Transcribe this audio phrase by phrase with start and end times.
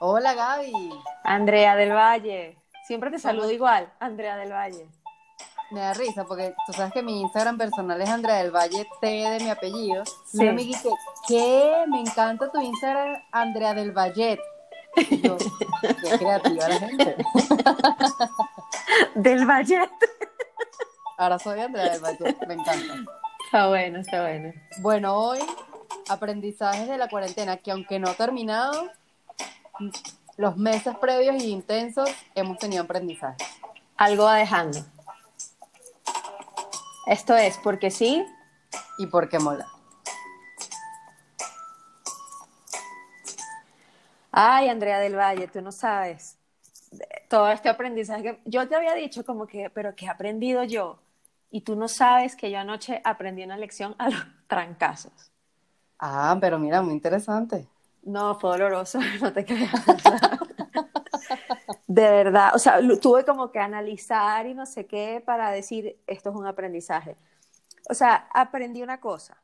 [0.00, 0.90] Hola Gaby.
[1.24, 2.56] Andrea del Valle.
[2.86, 4.86] Siempre te saludo igual, Andrea del Valle.
[5.72, 9.06] Me da risa porque tú sabes que mi Instagram personal es Andrea del Valle T
[9.06, 10.04] de mi apellido.
[10.24, 10.44] Sí.
[10.44, 10.88] Y me dice,
[11.26, 11.84] ¿qué?
[11.88, 14.38] Me encanta tu Instagram, Andrea del Valle.
[15.10, 15.36] Yo,
[15.82, 17.16] qué creativa la gente.
[19.16, 19.80] Del Valle.
[21.18, 22.94] Ahora soy Andrea del Valle, me encanta.
[23.44, 24.52] Está bueno, está bueno.
[24.80, 25.40] Bueno, hoy
[26.08, 28.90] aprendizajes de la cuarentena, que aunque no ha terminado,
[30.36, 33.46] los meses previos y intensos hemos tenido aprendizajes.
[33.96, 34.78] Algo va dejando.
[37.06, 38.24] Esto es porque sí.
[38.98, 39.66] ¿Y por qué mola?
[44.30, 46.38] Ay, Andrea del Valle, tú no sabes.
[47.28, 51.00] Todo este aprendizaje yo te había dicho como que, pero ¿qué he aprendido yo?
[51.50, 55.32] Y tú no sabes que yo anoche aprendí una lección a los trancazos.
[55.98, 57.66] Ah, pero mira, muy interesante.
[58.08, 59.70] No, fue doloroso, no te creas.
[61.86, 66.30] De verdad, o sea, tuve como que analizar y no sé qué para decir esto
[66.30, 67.16] es un aprendizaje.
[67.90, 69.36] O sea, aprendí una cosa,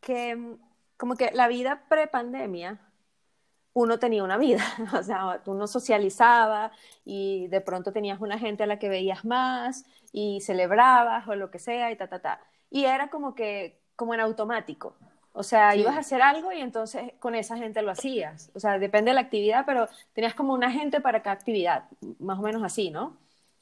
[0.00, 0.56] que
[0.96, 2.80] como que la vida pre-pandemia,
[3.72, 4.62] uno tenía una vida,
[4.98, 6.70] o sea, uno socializaba
[7.04, 11.50] y de pronto tenías una gente a la que veías más y celebrabas o lo
[11.50, 12.40] que sea y ta, ta, ta.
[12.70, 14.96] Y era como que, como en automático.
[15.36, 15.80] O sea, Sí.
[15.80, 18.50] ibas a hacer algo y entonces con esa gente lo hacías.
[18.54, 21.84] O sea, depende de la actividad, pero tenías como una gente para cada actividad,
[22.20, 23.16] más o menos así, ¿no?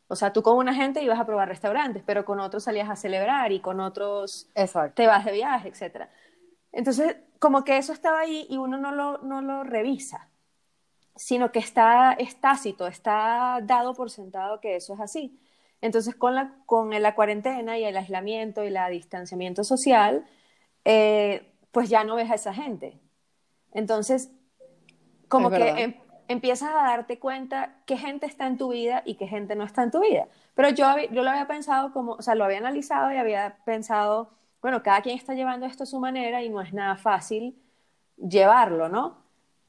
[0.08, 2.96] O sea, tú con una gente ibas a probar restaurantes, pero con otros salías a
[2.96, 4.94] celebrar y con otros Exacto.
[4.96, 6.10] te vas de viaje, etcétera.
[6.72, 10.28] Entonces, como que eso estaba ahí y uno no lo, no lo revisa,
[11.16, 15.38] sino que está es tácito, está dado por sentado que eso es así.
[15.80, 20.24] Entonces, con la, con la cuarentena y el aislamiento y el distanciamiento social,
[20.84, 23.00] eh, pues ya no ves a esa gente.
[23.72, 24.30] Entonces,
[25.28, 25.94] como Es que em-
[26.28, 29.82] empiezas a darte cuenta qué gente está en tu vida y qué gente no está
[29.82, 30.28] en tu vida.
[30.54, 34.30] Pero yo, yo lo había pensado como, o sea, lo había analizado y había pensado,
[34.60, 37.56] bueno, cada quien está llevando esto a su manera y no es nada fácil
[38.16, 39.18] llevarlo, ¿no?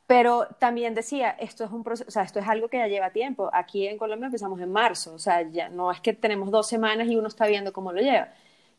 [0.07, 3.11] Pero también decía, esto es un proceso, o sea, esto es algo que ya lleva
[3.11, 3.49] tiempo.
[3.53, 7.07] Aquí en Colombia empezamos en marzo, o sea, ya no es que tenemos dos semanas
[7.07, 8.29] y uno está viendo cómo lo lleva.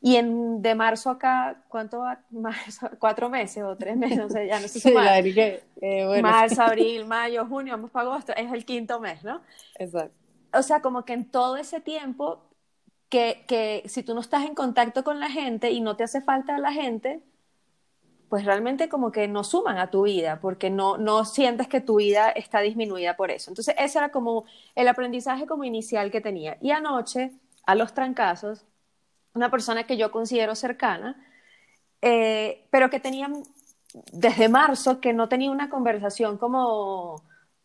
[0.00, 2.20] Y en, de marzo acá, ¿cuánto va?
[2.30, 6.28] Marzo, cuatro meses o tres meses, sea, ya no sé Sí, verdad que, eh, bueno,
[6.28, 9.40] Marzo, abril, mayo, junio, vamos para agosto, es el quinto mes, ¿no?
[9.78, 10.14] exacto.
[10.52, 12.44] O sea, como que en todo ese tiempo
[13.08, 16.20] que, que si tú no estás en contacto con la gente y no te hace
[16.20, 17.22] falta la gente,
[18.34, 21.96] pues realmente como que no suman a tu vida, porque no, no sientes que tu
[21.96, 23.50] vida está disminuida por eso.
[23.50, 24.44] Entonces, ese era como
[24.74, 26.56] el aprendizaje como inicial que tenía.
[26.60, 27.32] Y anoche,
[27.64, 28.64] a los trancazos,
[29.34, 31.16] una persona que yo considero cercana,
[32.02, 33.28] eh, pero que tenía
[34.12, 37.22] desde marzo que no tenía una conversación como,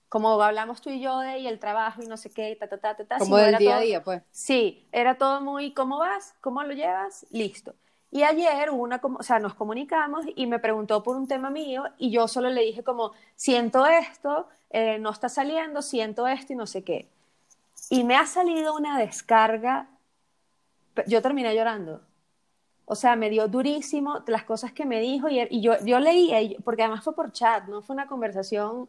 [0.09, 2.77] como hablamos tú y yo de y el trabajo y no sé qué, ta, ta,
[2.77, 4.23] ta, ta, Como del día a todo- día, pues.
[4.31, 6.35] Sí, era todo muy, ¿cómo vas?
[6.41, 7.25] ¿Cómo lo llevas?
[7.31, 7.75] Listo.
[8.11, 11.83] Y ayer hubo una, o sea, nos comunicamos y me preguntó por un tema mío
[11.99, 16.55] y yo solo le dije como, siento esto, eh, no está saliendo, siento esto y
[16.55, 17.07] no sé qué.
[17.89, 19.89] Y me ha salido una descarga,
[21.07, 22.01] yo terminé llorando.
[22.85, 26.41] O sea, me dio durísimo las cosas que me dijo y, y yo, yo leía,
[26.41, 28.87] y- porque además fue por chat, no fue una conversación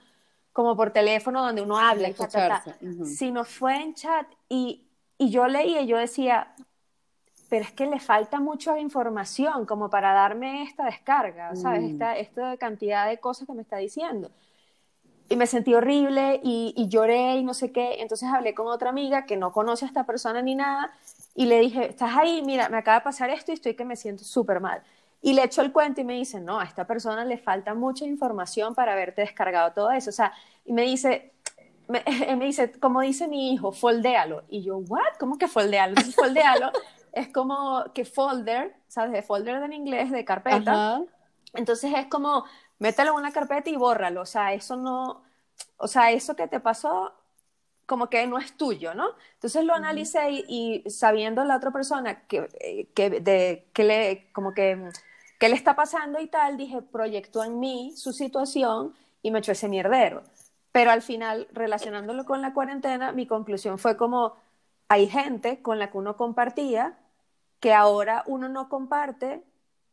[0.53, 3.05] como por teléfono donde uno habla, y ta, ta, ta, escucharse, ujú.
[3.05, 4.83] sino fue en chat y,
[5.19, 6.55] y yo leía y yo decía,
[7.51, 11.83] pero es que le falta mucha información como para darme esta descarga, ¿sabes?
[11.83, 11.87] Mm.
[11.87, 14.31] Esta, esta cantidad de cosas que me está diciendo.
[15.29, 18.01] Y me sentí horrible y, y lloré y no sé qué.
[18.01, 20.93] Entonces hablé con otra amiga que no conoce a esta persona ni nada
[21.41, 23.97] y le dije, estás ahí, mira, me acaba de pasar esto y estoy que me
[23.97, 24.83] siento súper mal.
[25.23, 28.05] Y le echo el cuento y me dice, no, a esta persona le falta mucha
[28.05, 30.11] información para haberte descargado todo eso.
[30.11, 30.35] O sea,
[30.67, 31.33] y me dice,
[31.89, 32.05] me,
[32.37, 34.43] me dice, como dice mi hijo, foldéalo.
[34.51, 35.17] Y yo, ¿what?
[35.19, 35.93] ¿Cómo que foldéalo?
[35.93, 36.73] Entonces, foldéalo
[37.13, 39.13] es como que folder, ¿sabes?
[39.13, 40.97] De folder en inglés, de carpeta.
[40.97, 41.05] Ajá.
[41.55, 42.45] Entonces es como,
[42.79, 44.21] mételo en una carpeta y bórralo.
[44.21, 45.23] O sea, eso no,
[45.79, 47.15] o sea, eso que te pasó,
[47.91, 49.17] como que no es tuyo, ¿no?
[49.35, 54.31] Entonces lo analicé y, y sabiendo la otra persona que, eh, que, de, que le,
[54.33, 54.79] como que,
[55.41, 59.51] qué le está pasando y tal, dije, proyectó en mí su situación y me echó
[59.51, 60.23] ese mierdero.
[60.71, 64.37] Pero al final, relacionándolo con la cuarentena, mi conclusión fue como,
[64.89, 66.97] hay gente con la que uno compartía
[67.59, 69.43] que ahora uno no comparte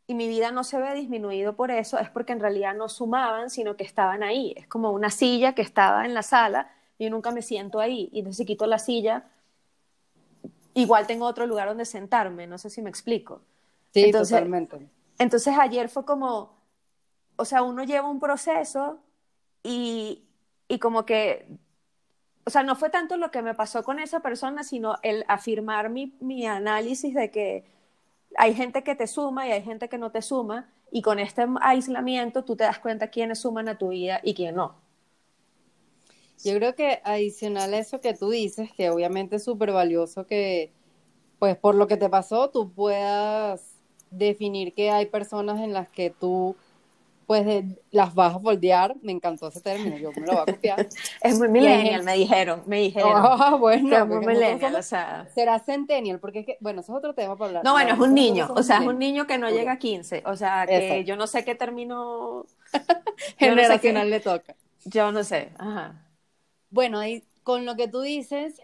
[0.06, 3.50] y mi vida no se ve disminuido por eso, es porque en realidad no sumaban,
[3.50, 4.54] sino que estaban ahí.
[4.56, 8.08] Es como una silla que estaba en la sala y nunca me siento ahí.
[8.12, 9.24] Y entonces si quito la silla,
[10.74, 13.42] igual tengo otro lugar donde sentarme, no sé si me explico.
[13.92, 14.88] Sí, Entonces, totalmente.
[15.18, 16.56] Entonces ayer fue como,
[17.36, 18.98] o sea, uno lleva un proceso
[19.62, 20.24] y,
[20.68, 21.48] y como que,
[22.44, 25.90] o sea, no fue tanto lo que me pasó con esa persona, sino el afirmar
[25.90, 27.64] mi, mi análisis de que
[28.36, 31.46] hay gente que te suma y hay gente que no te suma, y con este
[31.60, 34.74] aislamiento tú te das cuenta quiénes suman a tu vida y quién no.
[36.44, 40.72] Yo creo que adicional a eso que tú dices, que obviamente es súper valioso que,
[41.38, 43.78] pues por lo que te pasó, tú puedas
[44.10, 46.56] definir que hay personas en las que tú
[47.28, 50.88] pues las vas a foldear, me encantó ese término, yo me lo voy a copiar.
[51.22, 53.12] es muy millennial, me dijeron, me dijeron.
[53.14, 55.28] Ah, bueno, es muy millennial, o sea.
[55.34, 57.64] Será centennial, porque es que, bueno, eso es otro tema para hablar.
[57.64, 60.22] No, bueno, es un niño, o sea, es un niño que no llega a 15,
[60.24, 62.46] o sea, que yo no sé qué término
[63.36, 64.56] generacional le toca.
[64.86, 66.07] Yo no sé, ajá.
[66.70, 67.00] Bueno,
[67.42, 68.62] con lo que tú dices,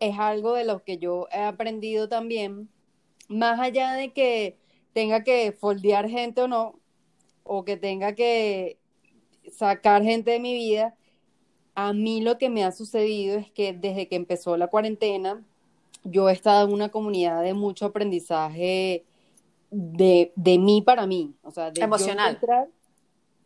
[0.00, 2.68] es algo de lo que yo he aprendido también,
[3.28, 4.58] más allá de que
[4.92, 6.78] tenga que foldear gente o no,
[7.42, 8.78] o que tenga que
[9.50, 10.94] sacar gente de mi vida,
[11.74, 15.44] a mí lo que me ha sucedido es que desde que empezó la cuarentena,
[16.04, 19.04] yo he estado en una comunidad de mucho aprendizaje
[19.70, 22.38] de, de mí para mí, o sea, de emocional.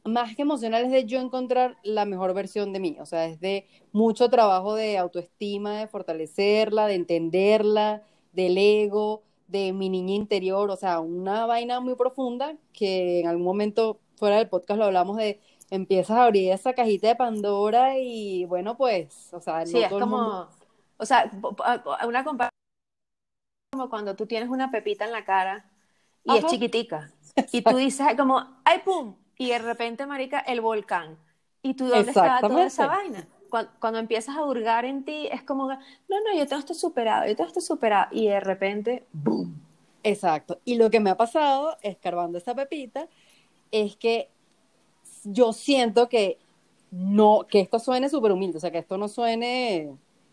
[0.05, 3.41] Más que emocional es de yo encontrar la mejor versión de mí, o sea, es
[3.41, 8.03] de mucho trabajo de autoestima, de fortalecerla, de entenderla,
[8.33, 13.45] del ego, de mi niña interior, o sea, una vaina muy profunda que en algún
[13.45, 15.41] momento fuera del podcast lo hablamos de
[15.71, 20.49] empiezas a abrir esa cajita de Pandora y bueno, pues, o sea, sí, es como,
[20.97, 21.31] o sea,
[22.07, 22.51] una comparación
[23.73, 25.71] como cuando tú tienes una pepita en la cara
[26.25, 27.11] y es chiquitica
[27.53, 31.19] y tú dices como, ay, pum, y de repente, marica, el volcán.
[31.63, 33.27] ¿Y tú dónde estaba toda esa vaina?
[33.81, 35.77] cuando, empiezas a hurgar en ti, es como, no,
[36.09, 39.61] no, yo tengo esto superado, yo tengo esto superado, y de repente, ¡boom!
[40.03, 40.59] Exacto.
[40.65, 43.09] Y lo que me ha pasado, escarbando esa pepita,
[43.71, 44.31] es que
[45.25, 46.39] yo siento que
[46.91, 49.91] no, que esto suene súper humilde, o sea, que esto no suene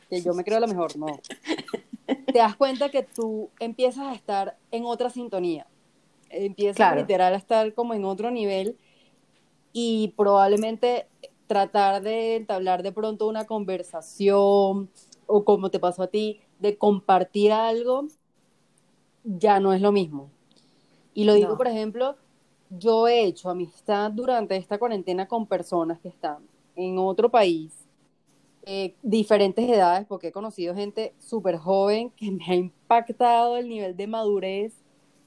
[0.09, 1.07] que yo me creo la mejor, no.
[2.25, 5.67] Te das cuenta que tú empiezas a estar en otra sintonía,
[6.29, 8.77] empiezas literal a estar como en otro nivel
[9.73, 11.07] y probablemente
[11.47, 14.89] tratar de entablar de pronto una conversación
[15.25, 18.07] o como te pasó a ti, de compartir algo,
[19.23, 20.29] ya no es lo mismo.
[21.13, 22.15] Y lo digo, por ejemplo,
[22.69, 26.37] yo he hecho amistad durante esta cuarentena con personas que están
[26.75, 27.73] en otro país,
[28.63, 33.95] eh, diferentes edades, porque he conocido gente súper joven que me ha impactado el nivel
[33.95, 34.78] de madurez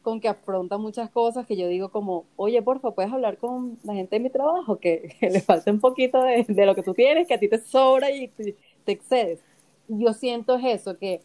[0.03, 3.95] con que afronta muchas cosas que yo digo como, oye, porfa, puedes hablar con la
[3.95, 7.35] gente de mi trabajo, que, le falta un poquito de, lo que tú tienes, que
[7.35, 8.57] a ti te sobra y te,
[8.87, 9.41] excedes.
[9.89, 11.23] Yo siento eso, que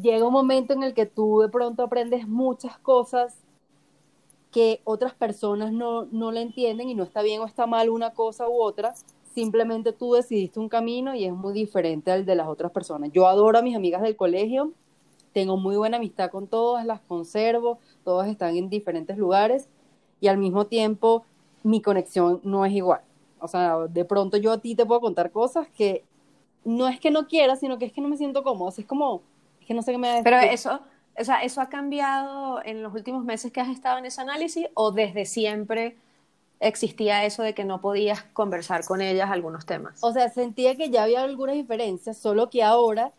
[0.00, 3.36] llega un momento en el que tú de pronto aprendes muchas cosas
[4.52, 8.12] que otras personas no, no le entienden y no está bien o está mal una
[8.14, 8.94] cosa u otra,
[9.34, 13.10] simplemente tú decidiste un camino y es muy diferente al de las otras personas.
[13.12, 14.72] Yo adoro a mis amigas del colegio,
[15.32, 19.68] tengo muy buena amistad con todas, las conservo, todas están en diferentes lugares
[20.20, 21.24] y al mismo tiempo
[21.62, 23.02] mi conexión no es igual.
[23.38, 26.04] O sea, de pronto yo a ti te puedo contar cosas que
[26.64, 28.72] no es que no quiera, sino que es que no me siento cómodo.
[28.76, 29.22] es como,
[29.60, 30.24] es que no sé qué me decir.
[30.24, 30.80] Pero eso,
[31.18, 34.66] o sea, ¿eso ha cambiado en los últimos meses que has estado en ese análisis
[34.74, 35.96] o desde siempre
[36.60, 40.02] existía eso de que no podías conversar con ellas algunos temas?
[40.02, 43.12] O sea, sentía que ya había algunas diferencias, solo que ahora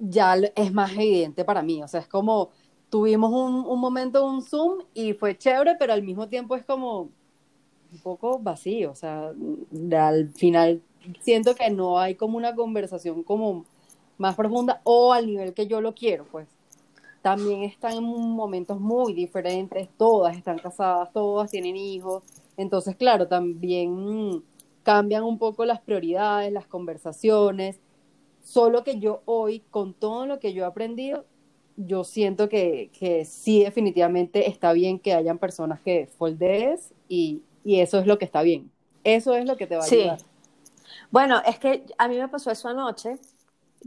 [0.00, 1.82] ya es más evidente para mí.
[1.82, 2.50] O sea, es como
[2.88, 7.02] tuvimos un, un momento, un Zoom y fue chévere, pero al mismo tiempo es como
[7.92, 8.90] un poco vacío.
[8.92, 9.32] O sea,
[9.92, 10.82] al final
[11.20, 13.64] siento que no hay como una conversación como
[14.18, 16.48] más profunda o al nivel que yo lo quiero, pues.
[17.22, 22.22] También están en momentos muy diferentes, todas están casadas, todas tienen hijos,
[22.56, 24.42] entonces claro, también
[24.82, 27.78] cambian un poco las prioridades, las conversaciones,
[28.50, 31.24] Solo que yo hoy, con todo lo que yo he aprendido,
[31.76, 37.78] yo siento que, que sí definitivamente está bien que hayan personas que foldees y, y,
[37.78, 38.72] eso es lo que está bien.
[39.04, 40.18] Eso es lo que te va a ayudar.
[40.18, 40.26] Sí.
[41.12, 43.20] Bueno, es que a mí me pasó eso anoche,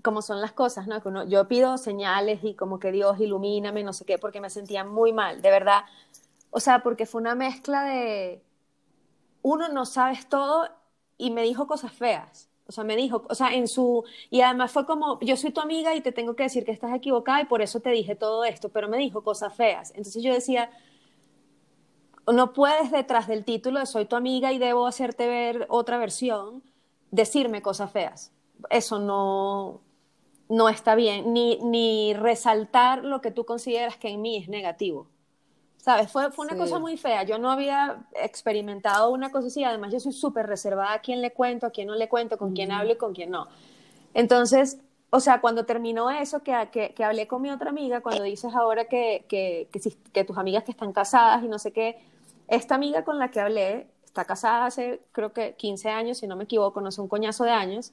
[0.02, 1.04] como son las cosas, ¿no?
[1.04, 4.86] Que yo pido señales y como que Dios ilumíname, no sé qué, porque me sentía
[4.86, 5.82] muy mal, de verdad.
[6.52, 8.42] O sea, porque fue una mezcla de,
[9.42, 10.70] uno no sabes todo
[11.18, 12.48] y me dijo cosas feas.
[12.66, 15.62] O sea, me dijo, o sea, en su, y además fue como, yo soy tu
[15.62, 18.46] amiga y te tengo que decir que estás equivocada y por eso te dije todo
[18.46, 19.92] esto, pero me dijo cosas feas.
[19.92, 20.70] Entonces yo decía,
[22.32, 26.64] no puedes detrás del título de soy tu amiga y debo hacerte ver otra versión,
[27.12, 28.32] decirme cosas feas.
[28.70, 29.82] Eso no,
[30.50, 35.08] no está bien, ni, ni resaltar lo que tú consideras que en mí es negativo.
[35.84, 36.10] ¿Sabes?
[36.10, 36.60] Fue, fue una Sí.
[36.62, 37.24] cosa muy fea.
[37.24, 39.66] Yo no había experimentado una cosa así.
[39.66, 42.54] Además, yo soy súper reservada a quién le cuento, a quién no le cuento, con
[42.54, 43.48] quién hablo y con quién no.
[44.14, 48.24] Entonces, o sea, cuando terminó eso, que, que, que hablé con mi otra amiga, cuando
[48.24, 49.68] dices ahora que, que,
[50.14, 51.98] que, tus amigas que están casadas y no sé qué,
[52.48, 56.38] esta amiga con la que hablé está casada hace creo que 15 años, si no
[56.38, 57.92] me equivoco, no sé, un coñazo de años.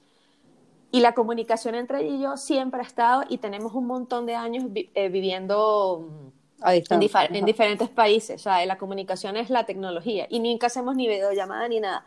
[0.92, 4.36] Y la comunicación entre ella y yo siempre ha estado y tenemos un montón de
[4.36, 8.40] años vi- eh, viviendo mm, en, difa- en diferentes países.
[8.40, 12.06] O sea, la comunicación es la tecnología y nunca hacemos ni videollamada ni nada.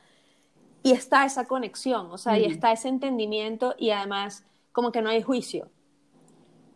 [0.84, 2.52] Y está esa conexión, o sea, y Ujú.
[2.52, 5.72] está ese entendimiento y además como que no hay juicio.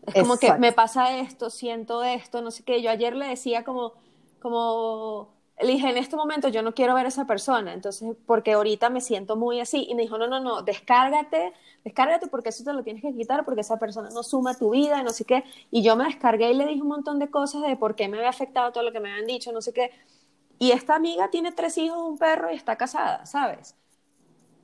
[0.06, 0.62] Es como que Exacto.
[0.62, 2.82] me pasa esto, siento esto, no sé qué.
[2.82, 3.94] Yo ayer le decía como,
[4.42, 8.54] como, le dije, en este momento yo no quiero ver a esa persona, entonces, porque
[8.54, 9.88] ahorita me siento muy así.
[9.90, 11.52] Y me dijo, no, no, no, descárgate,
[11.84, 15.02] descárgate porque eso te lo tienes que quitar, porque esa persona no suma tu vida,
[15.02, 15.44] no sé qué.
[15.72, 18.18] Y yo me descargué y le dije un montón de cosas de por qué me
[18.18, 19.92] había afectado todo lo que me habían dicho, no sé qué.
[20.60, 23.76] Y esta amiga tiene tres hijos, un perro y está casada, ¿sabes?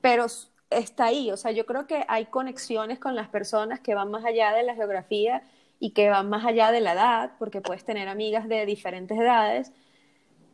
[0.00, 0.26] Pero
[0.70, 4.24] está ahí, o sea, yo creo que hay conexiones con las personas que van más
[4.24, 5.42] allá de la geografía
[5.80, 9.72] y que van más allá de la edad, porque puedes tener amigas de diferentes edades,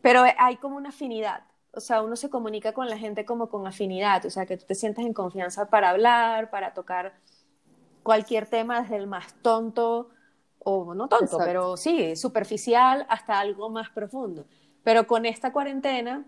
[0.03, 1.45] pero hay como una afinidad.
[1.73, 4.65] O sea, uno se comunica con la gente como con afinidad, o sea, que tú
[4.67, 7.15] te sientes en confianza para hablar, para tocar
[8.03, 10.11] cualquier tema, desde el más tonto,
[10.59, 11.45] o no tonto, Exacto.
[11.45, 14.47] pero sí, superficial, hasta algo más profundo.
[14.85, 16.27] Pero con esta cuarentena,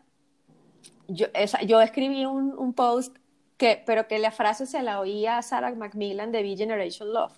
[1.09, 3.17] yo, esa- yo escribí un, un post,
[3.57, 7.33] que, pero que la frase se la oía a Sarah Macmillan de V-Generation Love,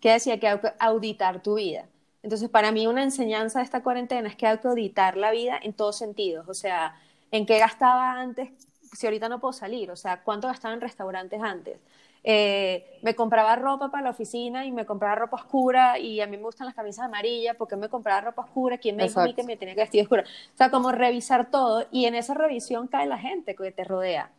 [0.00, 1.86] que decía que auditar tu vida.
[2.22, 5.58] Entonces, para mí una enseñanza de esta cuarentena es que hay que auditar la vida
[5.62, 6.96] en todos sentidos, o sea,
[7.30, 8.50] en qué gastaba antes,
[8.92, 11.78] si ahorita no puedo salir, o sea, cuánto gastaba en restaurantes antes.
[12.24, 16.36] Eh, me compraba ropa para la oficina y me compraba ropa oscura y a mí
[16.36, 18.78] me gustan las camisas amarillas, porque me compraba ropa oscura?
[18.78, 20.22] ¿Quién me dijo que me tenía que vestir oscura?
[20.22, 24.30] O sea, como revisar todo y en esa revisión cae la gente que te rodea.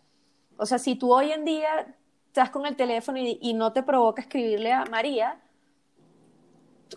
[0.57, 1.87] O sea, si tú hoy en día
[2.27, 5.39] estás con el teléfono y, y no te provoca escribirle a María,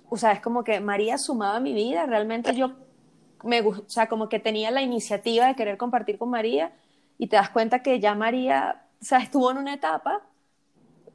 [0.08, 2.72] o sea, es como que María sumaba mi vida, realmente yo
[3.44, 6.72] me o sea, como que tenía la iniciativa de querer compartir con María
[7.18, 10.22] y te das cuenta que ya María, o sea, estuvo en una etapa,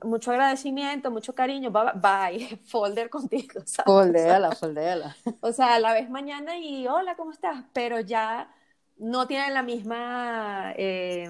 [0.04, 3.86] mucho agradecimiento, mucho cariño, bye, bye, folder contigo, ¿sabes?
[3.86, 5.16] Foldéala, foldéala.
[5.42, 7.64] O sea, la ves mañana y hola, ¿cómo estás?
[7.74, 8.52] Pero ya
[8.98, 11.30] no tiene la misma eh,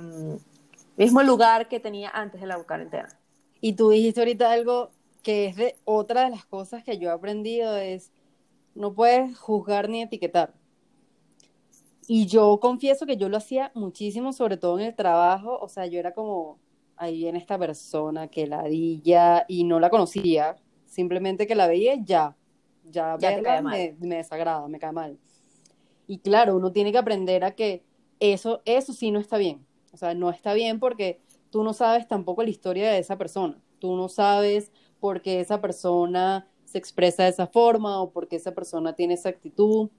[0.98, 3.08] mismo lugar que tenía antes de la cuarentena.
[3.62, 4.92] Y tú dijiste ahorita algo
[5.24, 8.12] que es de otra de las cosas que yo he aprendido es
[8.76, 10.54] no puedes juzgar ni etiquetar.
[12.08, 15.88] Y yo confieso que yo lo hacía muchísimo, sobre todo en el trabajo, o sea,
[15.88, 16.58] yo era como,
[16.96, 20.56] ahí viene esta persona que ladilla y no la conocía,
[20.86, 22.38] simplemente que la veía ya,
[22.86, 25.20] ya, Ya verla me, me desagrada, me cae mal.
[26.08, 27.84] Y claro, uno tiene que aprender a que
[28.22, 29.66] eso, eso sí no está bien.
[29.92, 31.20] O sea, no está bien porque
[31.50, 33.60] tú no sabes tampoco la historia de esa persona.
[33.80, 38.38] Tú no sabes por qué esa persona se expresa de esa forma o por qué
[38.38, 39.90] esa persona tiene esa actitud.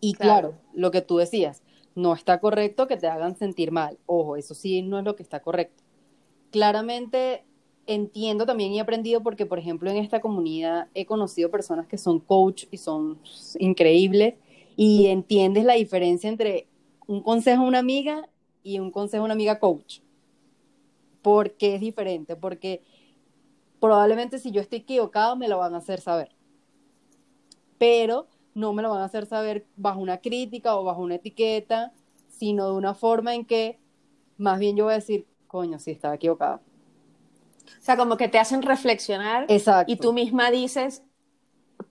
[0.00, 0.52] Y Claro.
[0.52, 1.62] claro, lo que tú decías,
[1.94, 3.98] no está correcto que te hagan sentir mal.
[4.06, 5.82] Ojo, eso sí no es lo que está correcto.
[6.50, 7.44] Claramente
[7.86, 11.98] entiendo también y he aprendido porque, por ejemplo, en esta comunidad he conocido personas que
[11.98, 13.20] son coach y son
[13.58, 14.36] increíbles
[14.76, 16.68] y entiendes la diferencia entre
[17.06, 18.28] un consejo a una amiga
[18.62, 20.00] y un consejo a una amiga coach.
[21.22, 22.82] Porque es diferente, porque
[23.86, 26.30] probablemente si yo estoy equivocado me lo van a hacer saber.
[27.78, 31.92] Pero no me lo van a hacer saber bajo una crítica o bajo una etiqueta,
[32.28, 33.78] sino de una forma en que
[34.38, 36.56] más bien yo voy a decir, coño, sí, estaba equivocado.
[37.66, 39.92] O sea, como que te hacen reflexionar Exacto.
[39.92, 41.02] y tú misma dices,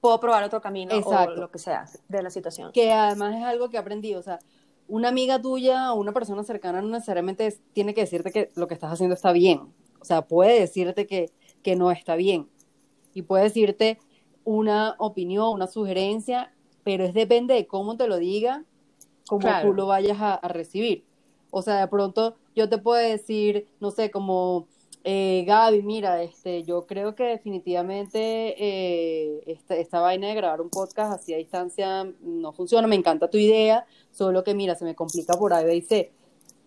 [0.02, 1.34] puedo probar otro camino Exacto.
[1.34, 2.72] o lo que sea de la situación.
[2.72, 4.40] que además es algo que he aprendido, o sea,
[4.88, 8.68] una amiga tuya o una persona cercana no necesariamente es- tiene que decirte que lo
[8.68, 11.32] que estás haciendo está bien, o sea, puede decirte que,
[11.66, 12.48] que no está bien
[13.16, 13.98] y puede decirte
[14.44, 16.54] una opinión, una sugerencia,
[16.84, 18.64] pero es depende de cómo te lo diga,
[19.28, 19.70] cómo Claro.
[19.70, 21.04] tú lo vayas a, a recibir.
[21.50, 24.68] O sea, de pronto yo te puedo decir, no sé, como
[25.04, 28.20] eh, Gaby, mira, este, yo creo que definitivamente
[28.60, 33.28] eh, esta, esta vaina de grabar un podcast así a distancia no funciona, me encanta
[33.30, 36.12] tu idea, solo que mira, se me complica por A, B y C.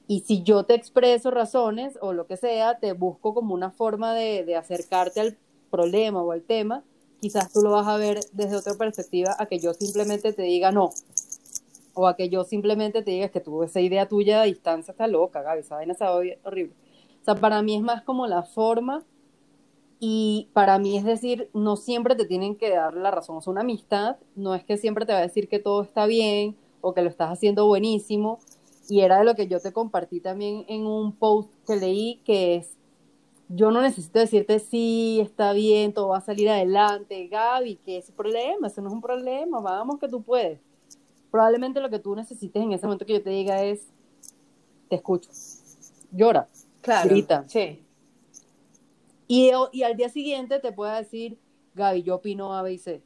[0.09, 4.15] Y si yo te expreso razones o lo que sea, te busco como una forma
[4.15, 5.39] de, acercarte al
[5.71, 6.83] problema o al tema,
[7.21, 10.73] quizás tú lo vas a ver desde otra perspectiva a que yo simplemente te diga
[10.73, 10.91] no.
[11.95, 14.93] O a que yo simplemente te diga "Es que tú, esa idea tuya a distancia
[14.93, 16.75] está loca, Gaby, esa vaina está horrible.
[17.23, 19.05] O sea, para mí es más como la forma
[20.01, 23.37] Y para mí es decir, no siempre te tienen que dar la razón.
[23.39, 26.07] O sea, una amistad no es que siempre te va a decir que todo está
[26.07, 28.39] bien o que lo estás haciendo buenísimo.
[28.89, 32.57] Y era de lo que yo te compartí también en un post que leí, que
[32.57, 32.71] es,
[33.49, 38.11] yo no necesito decirte sí, está bien, todo va a salir adelante, Gaby, que es
[38.11, 40.61] problema, eso no es un problema, vamos que tú puedes.
[41.31, 43.87] Probablemente lo que tú necesites en ese momento que yo te diga es,
[44.89, 45.31] te escucho,
[46.11, 46.49] llora,
[46.81, 47.11] Claro.
[47.11, 47.45] grita.
[47.47, 47.85] Sí.
[49.27, 51.39] Y, y al día siguiente te pueda decir,
[51.75, 53.03] Gaby, yo opino A, B y C.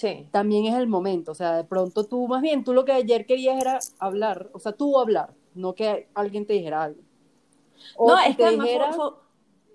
[0.00, 0.28] Sí.
[0.30, 3.26] También es el momento, o sea, de pronto tú, más bien, tú lo que ayer
[3.26, 7.00] querías era hablar, o sea, tú hablar, no que alguien te dijera algo.
[7.96, 9.10] O No, que es que te fue- dijera fue-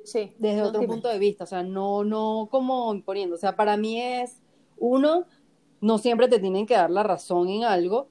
[0.05, 0.33] Sí.
[0.37, 0.93] desde no, otro dime.
[0.93, 4.41] punto de vista, o sea, no, no como imponiendo, o sea, para mí es,
[4.77, 5.25] uno,
[5.81, 8.07] no siempre te tienen que dar la razón en algo,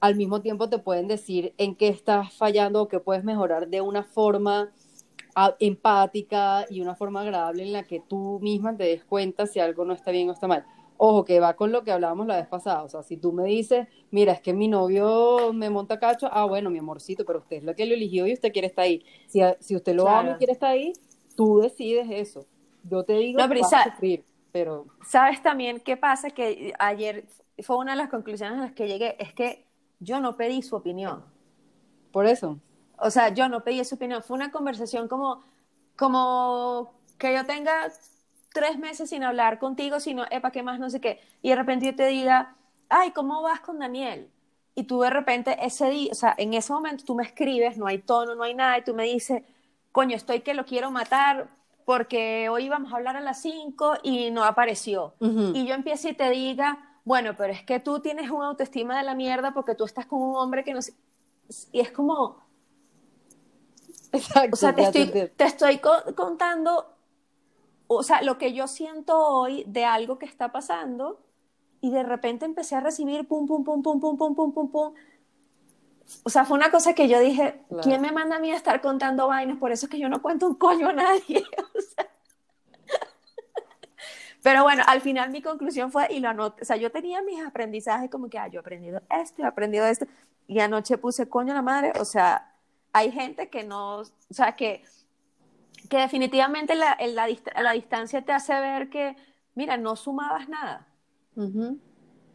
[0.00, 3.80] al mismo tiempo te pueden decir en qué estás fallando o qué puedes mejorar de
[3.80, 4.72] una forma
[5.58, 9.84] empática y una forma agradable en la que tú misma te des cuenta si algo
[9.84, 10.64] no está bien o está mal.
[10.98, 13.44] Ojo, que va con lo que hablábamos la vez pasada, o sea, si tú me
[13.44, 17.56] dices, mira, es que mi novio me monta cacho, ah, bueno, mi amorcito, pero usted
[17.58, 19.04] es lo que lo eligió y usted quiere estar ahí.
[19.26, 20.36] Si, si usted lo ama y Claro.
[20.36, 20.92] quiere estar ahí,
[21.34, 22.46] tú decides eso.
[22.82, 26.30] Yo te digo No, que vas a sufrir, pero ¿Sabes también qué pasa?
[26.30, 27.26] Que ayer
[27.62, 29.66] fue una de las conclusiones a las que llegué, es que
[30.00, 31.24] yo no pedí su opinión.
[32.12, 32.60] por eso.
[32.98, 34.22] O sea, yo no pedí su opinión.
[34.22, 35.42] Fue una conversación como,
[35.96, 37.88] como que yo tenga
[38.56, 40.78] tres meses sin hablar contigo, sino, epa, ¿qué más?
[40.80, 41.20] No sé qué.
[41.42, 42.56] Y de repente yo te diga,
[42.88, 44.30] ay, ¿cómo vas con Daniel?
[44.74, 47.86] Y tú de repente ese día, o sea, en ese momento tú me escribes, no
[47.86, 49.42] hay tono, no hay nada, y tú me dices,
[49.92, 51.48] coño, estoy que lo quiero matar
[51.84, 55.14] porque hoy íbamos a hablar a las 5 y no apareció.
[55.52, 59.04] Y yo empiezo y te diga, bueno, pero es que tú tienes una autoestima de
[59.04, 60.94] la mierda porque tú estás con un hombre que no sé...
[61.72, 62.36] Y es como,
[64.12, 64.50] Exacto.
[64.52, 66.95] o sea, te estoy, te estoy co- contando,
[67.88, 71.20] o sea, lo que yo siento hoy de algo que está pasando
[71.80, 74.94] y de repente empecé a recibir pum, pum, pum, pum, pum, pum, pum, pum, pum.
[76.24, 77.82] O sea, fue una cosa que yo dije, Claro.
[77.82, 79.58] ¿quién me manda a mí a estar contando vainas?
[79.58, 81.44] Por eso es que yo no cuento un coño a nadie.
[81.74, 82.08] o sea.
[84.46, 87.44] Pero bueno, al final mi conclusión fue, y lo anoté, o sea, yo tenía mis
[87.44, 90.06] aprendizajes como que, ah, yo he aprendido esto, he aprendido esto,
[90.46, 92.54] y anoche puse coño a la madre, o sea,
[92.92, 94.84] hay gente que no, o sea, que,
[95.88, 99.16] que definitivamente la, la, dist- la distancia te hace ver que,
[99.54, 100.86] mira, no sumabas nada,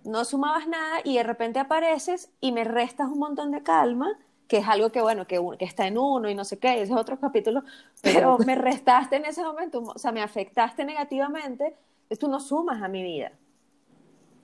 [0.03, 4.57] no sumabas nada y de repente apareces y me restas un montón de calma, que
[4.57, 6.99] es algo que, bueno, que, que está en uno y no sé qué, ese es
[6.99, 7.63] otro capítulo,
[8.01, 11.75] pero me restaste en ese momento, o sea, me afectaste negativamente,
[12.19, 13.31] tú no sumas a mi vida.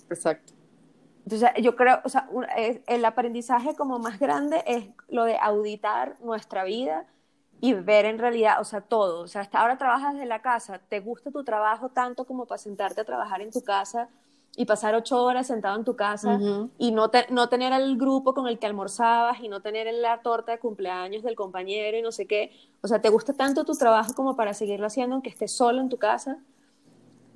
[0.09, 0.53] Exacto.
[1.25, 2.29] Entonces, yo creo, o sea,
[2.87, 7.05] el aprendizaje como más grande es lo de auditar nuestra vida
[7.59, 9.21] y ver en realidad, o sea, todo.
[9.21, 12.57] O sea, hasta ahora trabajas desde la casa, te gusta tu trabajo tanto como para
[12.59, 14.09] sentarte a trabajar en tu casa
[14.55, 16.39] y pasar ocho horas sentado en tu casa
[16.79, 20.21] y no, te- no tener el grupo con el que almorzabas y no tener la
[20.21, 22.51] torta de cumpleaños del compañero y no sé qué.
[22.81, 25.89] O sea, te gusta tanto tu trabajo como para seguirlo haciendo aunque estés solo en
[25.89, 26.39] tu casa.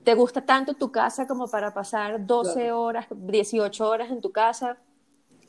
[0.03, 2.81] Te gusta tanto tu casa como para pasar 12 Claro.
[2.81, 4.77] horas, 18 horas en tu casa.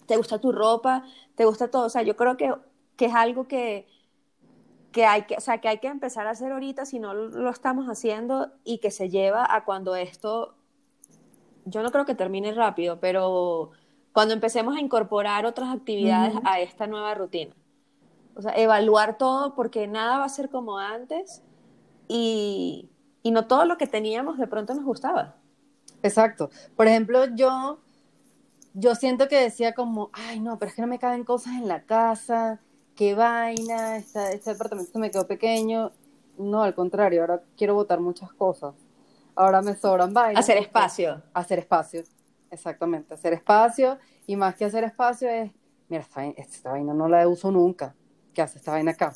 [0.06, 1.04] Te gusta tu ropa,
[1.36, 1.86] te gusta todo.
[1.86, 2.54] O sea, yo creo que,
[2.96, 3.88] que es algo que,
[4.92, 7.50] que, hay que, o sea, que hay que empezar a hacer ahorita si no lo
[7.50, 10.54] estamos haciendo y que se lleva a cuando esto,
[11.64, 13.70] yo no creo que termine rápido, pero
[14.12, 16.42] cuando empecemos a incorporar otras actividades Ujú.
[16.44, 17.54] a esta nueva rutina.
[18.34, 21.42] O sea, evaluar todo porque nada va a ser como antes
[22.08, 22.88] y,
[23.22, 25.36] y no todo lo que teníamos de pronto nos gustaba.
[26.02, 26.50] Exacto.
[26.76, 27.80] Por ejemplo, yo,
[28.74, 31.68] yo siento que decía como, ay, no, pero es que no me caben cosas en
[31.68, 32.60] la casa,
[32.96, 35.92] qué vaina, esta- este departamento se me quedó pequeño.
[36.38, 38.74] No, al contrario, ahora quiero botar muchas cosas.
[39.34, 40.40] Ahora me sobran vainas.
[40.44, 41.22] Hacer espacio.
[41.32, 42.02] Hacer espacio,
[42.50, 43.14] exactamente.
[43.14, 45.50] Hacer espacio, y más que hacer espacio es,
[45.88, 47.94] mira, esta, vaina- esta vaina no la uso nunca.
[48.34, 49.12] ¿Qué hace esta vaina acá?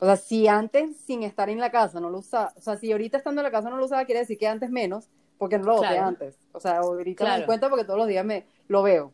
[0.00, 2.90] O sea, si antes, sin estar en la casa, no lo usaba, o sea, si
[2.90, 5.64] ahorita estando en la casa no lo usaba, quiere decir que antes menos, porque no
[5.64, 6.06] lo Claro.
[6.06, 6.38] antes.
[6.52, 9.12] O sea, ahorita me doy cuenta porque todos los días me lo veo.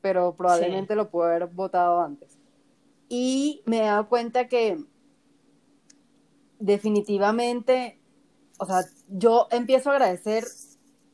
[0.00, 2.37] Pero probablemente lo puedo haber votado antes.
[3.08, 4.78] Y me he dado cuenta que
[6.58, 7.98] definitivamente,
[8.58, 10.44] o sea, yo empiezo a agradecer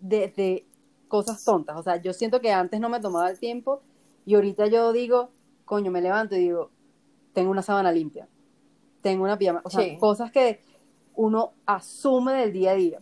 [0.00, 0.66] desde
[1.08, 1.76] cosas tontas.
[1.78, 3.82] O sea, yo siento que antes no me tomaba el tiempo
[4.26, 5.30] y ahorita yo digo,
[5.64, 6.70] coño, me levanto y digo,
[7.32, 8.28] tengo una sábana limpia,
[9.02, 9.96] tengo una pijama, o sea, Sí.
[9.98, 10.60] cosas que
[11.14, 13.00] uno asume del día a día.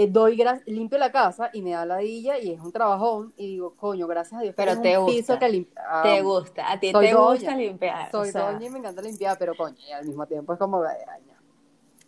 [0.00, 3.74] Eh, doy limpio la casa y me da ladilla y es un trabajón y digo,
[3.74, 5.16] coño, gracias a Dios que Pero tengo te un gusta.
[5.16, 5.66] piso que.
[5.76, 7.30] Ah, te gusta, a ti soy te doña.
[7.32, 8.10] gusta limpiar.
[8.12, 10.58] Soy o sea, doña y me encanta limpiar, pero coño, y al mismo tiempo es
[10.60, 10.84] como.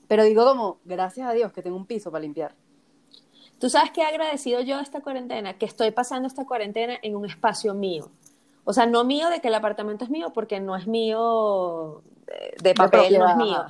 [0.06, 2.54] Pero digo como, gracias a Dios que tengo un piso para limpiar.
[3.58, 7.26] Tú sabes que he agradecido yo esta cuarentena, que estoy pasando esta cuarentena en un
[7.26, 8.08] espacio mío.
[8.62, 12.54] O sea, no mío de que el apartamento es mío, porque no es mío de,
[12.62, 13.64] de papel, no es mío.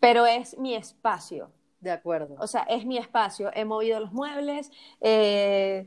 [0.00, 1.50] Pero es mi espacio.
[1.84, 2.34] De acuerdo.
[2.38, 3.50] O sea, es mi espacio.
[3.52, 5.86] He movido los muebles, eh,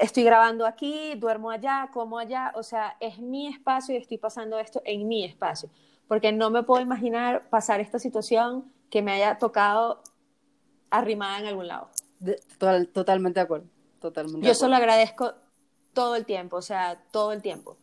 [0.00, 2.50] estoy grabando aquí, duermo allá, como allá.
[2.56, 5.70] O sea, es mi espacio y estoy pasando esto en mi espacio.
[6.08, 10.02] Porque no me puedo imaginar pasar esta situación que me haya tocado
[10.90, 11.90] arrimada en algún lado.
[12.92, 13.66] totalmente de acuerdo.
[14.00, 15.34] Totalmente Yo solo agradezco
[15.92, 17.76] todo el tiempo, o sea, todo el tiempo.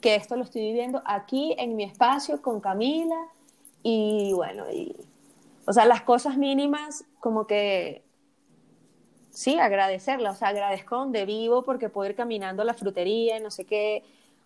[0.00, 3.28] Que esto lo estoy viviendo aquí en mi espacio con Camila
[3.84, 4.96] y bueno, y,
[5.66, 8.04] o sea, las cosas mínimas como que
[9.30, 13.42] sí, agradecerlas, o sea, agradezco donde vivo porque puedo ir caminando a la frutería y
[13.42, 14.04] no sé qué,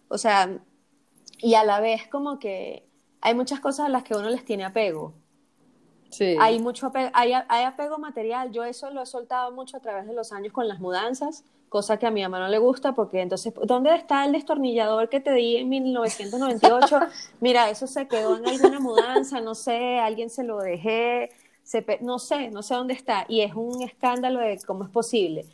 [0.09, 0.59] o sea,
[1.39, 2.85] y a la vez como que
[3.21, 5.13] hay muchas cosas a las que uno les tiene apego.
[6.11, 6.37] Sí.
[6.41, 10.07] Hay mucho apego, hay, hay apego material, yo eso lo he soltado mucho a través
[10.07, 13.21] de los años con las mudanzas, cosa que a mi mamá no le gusta, porque
[13.21, 17.01] entonces, ¿dónde está el destornillador que te di en 1998?
[17.41, 21.31] Mira, eso se quedó en alguna mudanza, no sé, alguien se lo dejé,
[21.63, 25.47] se, no sé, no sé dónde está, y es un escándalo de cómo es posible.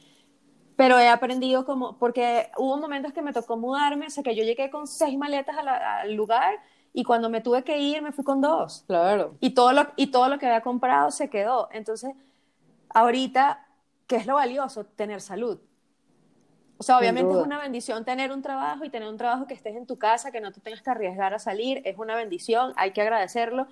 [0.77, 4.43] Pero he aprendido como, porque hubo momentos que me tocó mudarme, o sea, que yo
[4.43, 6.59] llegué con seis maletas al lugar
[6.93, 8.85] y cuando me tuve que ir me fui con dos.
[8.87, 9.35] Claro.
[9.41, 11.69] Y todo lo, y todo lo que había comprado se quedó.
[11.73, 12.15] Entonces,
[12.89, 13.67] ahorita,
[14.07, 14.85] ¿qué es lo valioso?
[14.85, 15.59] Tener salud.
[16.77, 19.77] O sea, obviamente es una bendición tener un trabajo y tener un trabajo que estés
[19.77, 22.91] en tu casa, que no te tengas que arriesgar a salir, es una bendición, hay
[22.91, 23.69] que agradecerlo,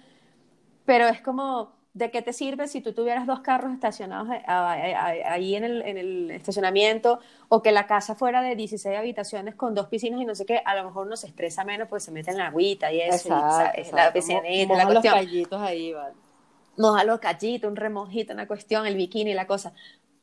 [0.84, 5.64] pero es como, ¿de qué te sirve si tú tuvieras dos carros estacionados ahí en
[5.64, 10.20] el, en el estacionamiento o que la casa fuera de 16 habitaciones con dos piscinas
[10.20, 10.62] y no sé qué?
[10.64, 13.36] A lo mejor uno se estresa menos porque se mete en la agüita y eso,
[13.36, 16.14] exacto, y, la piscinita, la los callitos ahí, vale.
[16.78, 19.74] Moja los callitos, un remojito, una cuestión, el bikini, la cosa.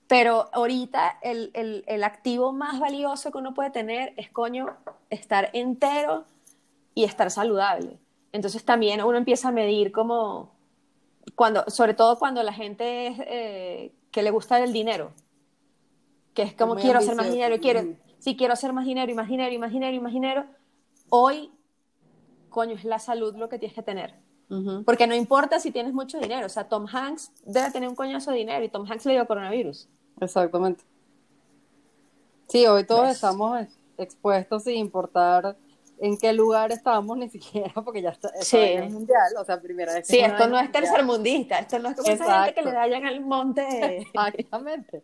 [0.09, 4.65] Pero ahorita el, el, el, activo más valioso que uno puede tener es, coño,
[5.11, 6.25] estar entero
[6.95, 7.99] y estar saludable.
[8.31, 10.51] Entonces también uno empieza a medir como,
[11.35, 15.11] cuando, sobre todo cuando la gente es, eh, que le gusta el dinero,
[16.33, 17.83] que es como quiero hacer más dinero, quiero,
[18.17, 20.45] si quiero hacer más dinero y más dinero y más dinero y más dinero,
[21.09, 21.51] hoy,
[22.49, 24.15] coño, es la salud lo que tienes que tener.
[24.83, 28.31] Porque no importa si tienes mucho dinero, o sea, Tom Hanks debe tener un coñazo
[28.31, 29.87] de dinero y Tom Hanks le dio coronavirus.
[30.21, 30.83] Exactamente.
[32.47, 35.55] Sí, hoy todos estamos expuestos sin importar
[35.99, 38.57] en qué lugar estamos ni siquiera, porque ya está, sí.
[38.57, 40.07] es mundial, o sea, primera vez.
[40.07, 43.21] Sí, esto no es tercermundista, esto no es como esa gente que le dañan al
[43.21, 43.97] monte.
[44.13, 45.03] Exactamente.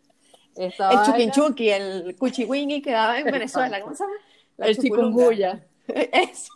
[0.56, 0.72] el
[1.04, 4.16] chuquinchuqui, el cuchiwingui que daba en Venezuela, ¿cómo se llama?
[4.56, 5.66] La el chikungunya.
[5.86, 6.52] Eso.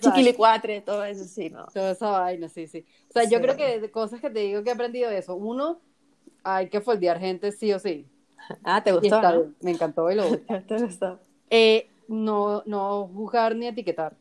[0.00, 1.66] Chiquilicuatre, todo eso, sí, ¿no?
[1.66, 2.84] Toda esa vaina, sí, sí.
[3.08, 5.36] O sea, yo creo que cosas que te digo que he aprendido de eso.
[5.36, 5.80] Uno,
[6.56, 8.06] hay que foldear gente sí o sí.
[8.64, 9.20] Ah, ¿te gustó?
[9.20, 9.52] ¿no?
[9.60, 10.24] Me encantó y lo
[10.66, 11.18] ¿Te gustó?
[11.50, 14.16] Eh, no, no juzgar ni etiquetar.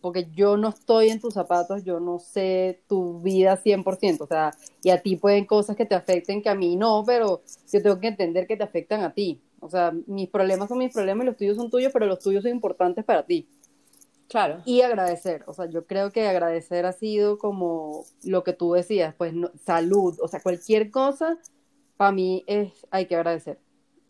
[0.00, 4.20] Porque yo no estoy en tus zapatos, yo no sé tu vida 100%.
[4.20, 7.42] O sea, y a ti pueden cosas que te afecten que a mí no, pero
[7.72, 9.40] yo tengo que entender que te afectan a ti.
[9.60, 12.44] O sea, mis problemas son mis problemas y los tuyos son tuyos, pero los tuyos
[12.44, 13.48] son importantes para ti.
[14.28, 14.60] Claro.
[14.66, 19.14] Y agradecer, o sea, yo creo que agradecer ha sido como lo que tú decías,
[19.16, 19.32] pues
[19.64, 21.38] salud, o sea, cualquier cosa,
[21.96, 23.58] para mí es, hay que agradecer,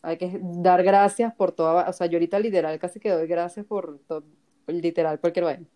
[0.03, 3.65] hay que dar gracias por toda, o sea, yo ahorita literal casi que doy gracias
[3.65, 4.25] por todo,
[4.67, 5.67] literal, porque bueno,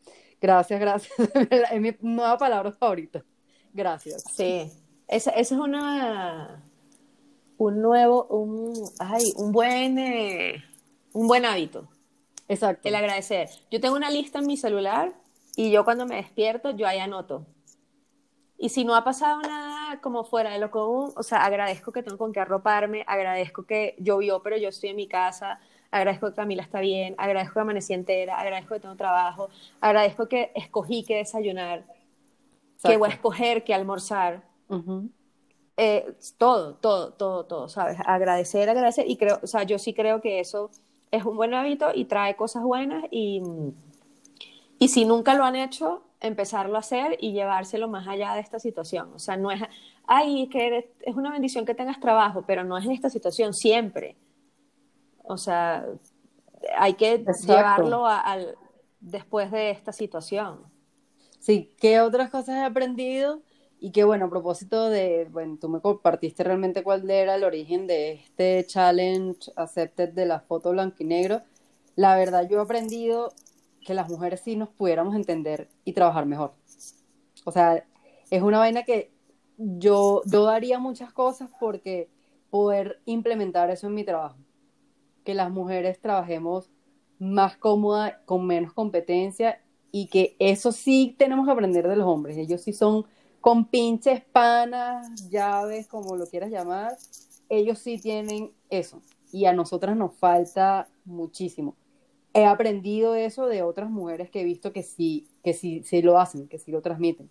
[0.41, 1.13] gracias, gracias,
[1.73, 3.23] es mi nueva palabra favorita,
[3.73, 4.25] gracias.
[4.35, 4.73] Sí,
[5.07, 6.65] esa, esa es una,
[7.59, 10.65] un nuevo, un, ay, un buen, eh,
[11.13, 11.87] un buen hábito.
[12.49, 12.89] Exacto.
[12.89, 13.49] El agradecer.
[13.71, 15.13] Yo tengo una lista en mi celular
[15.57, 17.47] y yo cuando me despierto, yo ahí anoto.
[18.59, 22.03] Y si no ha pasado nada como fuera de lo común, o sea, agradezco que
[22.03, 25.59] tengo con qué arroparme, agradezco que llovió, pero yo estoy en mi casa,
[25.91, 29.49] agradezco que Camila está bien, agradezco que amanecí entera, agradezco que tengo trabajo,
[29.81, 32.89] agradezco que escogí que desayunar, Exacto.
[32.89, 34.45] que voy a escoger que almorzar.
[35.77, 37.99] eh, todo, todo, todo, todo, ¿sabes?
[38.07, 39.11] Agradecer, agradecer.
[39.11, 40.71] Y creo, o sea, yo sí creo que eso
[41.13, 43.43] es un buen hábito y trae cosas buenas y,
[44.79, 48.59] y si nunca lo han hecho, empezarlo a hacer y llevárselo más allá de esta
[48.59, 49.13] situación.
[49.15, 49.61] O sea, no es,
[50.07, 54.17] ay, que es una bendición que tengas trabajo, pero no es en esta situación siempre.
[55.23, 55.85] O sea,
[56.77, 57.47] hay que Exacto.
[57.47, 58.39] llevarlo a, a,
[59.01, 60.61] después de esta situación.
[61.39, 63.43] Sí, ¿qué otras cosas he aprendido?
[63.85, 67.89] Y que bueno, a propósito de, bueno, tú me compartiste realmente cuál era el origen
[67.89, 71.43] de este challenge accepted de la foto blanco y negro.
[71.97, 73.33] La verdad, yo he aprendido
[73.85, 76.53] que las mujeres sí nos pudiéramos entender y trabajar mejor.
[77.45, 77.85] O sea,
[78.31, 79.11] es una vaina que
[79.59, 82.09] yo, yo daría muchas cosas porque
[82.51, 84.37] poder implementar eso en mi trabajo.
[85.25, 86.71] Que las mujeres trabajemos
[87.19, 92.37] más cómoda, con menos competencia y que eso sí tenemos que aprender de los hombres.
[92.37, 93.07] Ellos sí son
[93.43, 96.97] con pinches, panas, llaves, como lo quieras llamar.
[97.51, 99.03] Ellos sí tienen eso
[99.33, 101.75] y a nosotras nos falta muchísimo.
[102.33, 106.19] He aprendido eso de otras mujeres que he visto que sí, que sí, sí lo
[106.19, 107.29] hacen, que sí lo transmiten.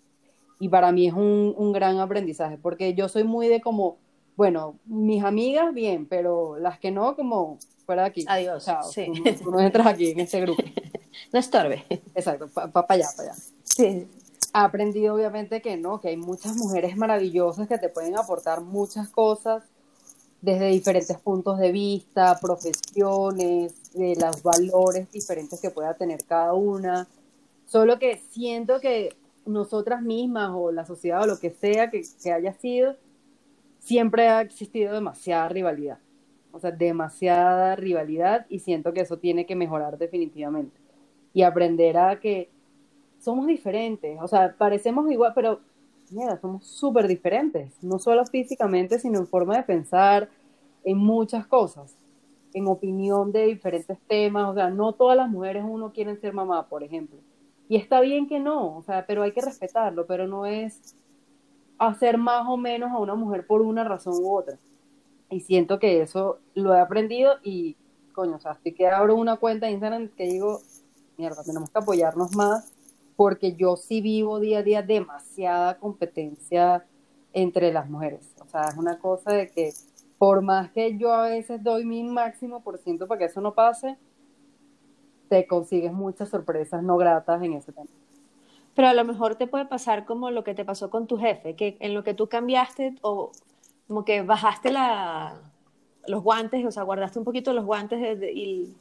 [0.60, 3.96] Y para mí es un, un gran aprendizaje, porque yo soy muy de como,
[4.36, 8.24] bueno, mis amigas bien, pero las que no, como fuera de aquí.
[8.28, 8.66] Adiós.
[8.66, 9.06] Chao, sí.
[9.24, 10.62] tú, tú no entras aquí en este grupo.
[11.32, 11.84] no estorbe.
[12.14, 13.42] Exacto, para pa, allá, para allá.
[13.64, 14.06] Sí.
[14.52, 19.62] Aprendido obviamente que no, que hay muchas mujeres maravillosas que te pueden aportar muchas cosas
[20.42, 27.08] desde diferentes puntos de vista, profesiones, de los valores diferentes que pueda tener cada una.
[27.64, 32.32] Solo que siento que nosotras mismas o la sociedad o lo que sea que, que
[32.32, 32.96] haya sido,
[33.78, 35.98] siempre ha existido demasiada rivalidad.
[36.50, 40.76] O sea, demasiada rivalidad y siento que eso tiene que mejorar definitivamente.
[41.32, 42.50] Y aprender a que
[43.22, 44.18] somos diferentes.
[44.20, 45.60] O sea, parecemos igual, pero
[46.10, 47.72] mira, somos súper diferentes.
[47.82, 50.28] No solo físicamente, sino en forma de pensar,
[50.84, 51.96] en muchas cosas.
[52.52, 54.50] En opinión de diferentes temas.
[54.50, 57.18] O sea, no todas las mujeres uno quieren ser mamá, por ejemplo.
[57.68, 60.94] Y está bien que no, o sea, pero hay que respetarlo, pero no es
[61.78, 64.58] hacer más o menos a una mujer por una razón u otra.
[65.30, 67.76] Y siento que eso lo he aprendido y,
[68.12, 70.60] coño, o sea, estoy que abro una cuenta de Instagram que digo,
[71.16, 72.72] mierda, tenemos que apoyarnos más
[73.16, 76.86] porque yo sí vivo día a día demasiada competencia
[77.32, 78.34] entre las mujeres.
[78.40, 79.72] O sea, es una cosa de que
[80.18, 83.54] por más que yo a veces doy mi máximo por ciento para que eso no
[83.54, 83.98] pase,
[85.28, 87.88] te consigues muchas sorpresas no gratas en ese tema.
[88.74, 91.56] Pero a lo mejor te puede pasar como lo que te pasó con tu jefe,
[91.56, 93.32] que en lo que tú cambiaste o
[93.88, 95.40] como que bajaste la,
[96.06, 98.76] los guantes, o sea, guardaste un poquito los guantes de, y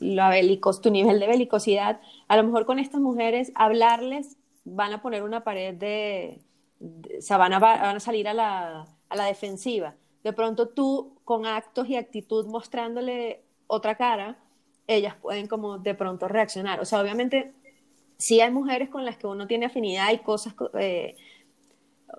[0.00, 2.00] la belicos, tu nivel de belicosidad.
[2.26, 6.40] A lo mejor con estas mujeres hablarles van a poner una pared de,
[6.80, 9.94] de o sea, van a, van a salir a la, a la defensiva.
[10.24, 14.38] De pronto tú con actos y actitud mostrándole otra cara,
[14.86, 16.80] ellas pueden como de pronto reaccionar.
[16.80, 17.52] O sea, obviamente
[18.16, 21.16] sí hay mujeres con las que uno tiene afinidad y cosas, eh,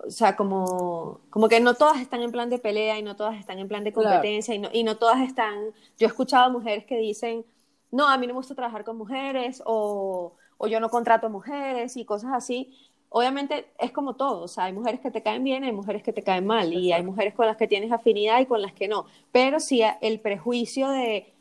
[0.06, 3.38] o sea, como, como que no todas están en plan de pelea y no todas
[3.38, 4.74] están en plan de competencia claro.
[4.74, 5.54] y, no, y no todas están,
[5.98, 7.44] yo he escuchado mujeres que dicen,
[7.92, 11.96] no, a mí no me gusta trabajar con mujeres o, o yo no contrato mujeres
[11.96, 12.76] y cosas así.
[13.10, 16.14] Obviamente es como todo, o sea, hay mujeres que te caen bien, hay mujeres que
[16.14, 18.88] te caen mal y hay mujeres con las que tienes afinidad y con las que
[18.88, 21.32] no, pero sí el prejuicio de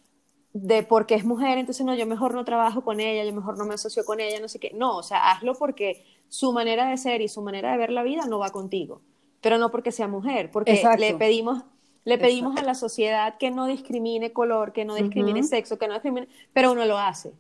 [0.54, 3.66] de porque es mujer, entonces no, yo mejor no trabajo con ella, yo mejor no
[3.66, 4.72] me asocio con ella, no sé qué.
[4.74, 8.04] No, o sea, hazlo porque su manera de ser y su manera de ver la
[8.04, 9.02] vida no va contigo,
[9.42, 11.00] pero no porque sea mujer, porque Exacto.
[11.00, 11.64] le pedimos
[12.04, 12.70] le pedimos Exacto.
[12.70, 15.50] a la sociedad que no discrimine color, que no discrimine uh -huh.
[15.50, 17.34] sexo, que no discrimine, pero uno lo hace.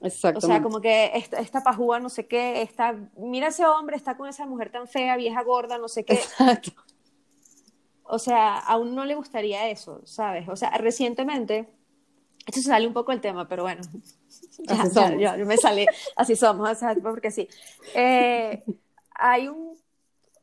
[0.00, 0.38] Exacto.
[0.38, 4.16] O sea, como que esta, esta pajúa, no sé qué, está, mira ese hombre, está
[4.16, 6.14] con esa mujer tan fea, vieja, gorda, no sé qué.
[6.14, 6.72] Exacto.
[8.04, 10.48] O sea, a uno no le gustaría eso, ¿sabes?
[10.48, 11.66] O sea, recientemente,
[12.46, 13.82] esto se sale un poco el tema, pero bueno,
[14.58, 17.48] ya, así ya, ya, yo me salí, así somos, o sea, porque sí.
[17.94, 18.62] Eh,
[19.14, 19.78] hay un,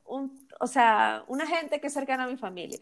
[0.06, 2.80] un, o sea, una gente que es cercana a mi familia.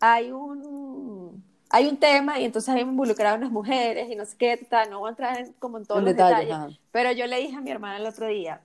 [0.00, 4.56] Hay un, hay un tema y entonces hay involucrado unas mujeres y no sé qué,
[4.56, 7.26] tal, no voy a entrar en, como en todos en los detalles, detalles, pero yo
[7.26, 8.62] le dije a mi hermana el otro día,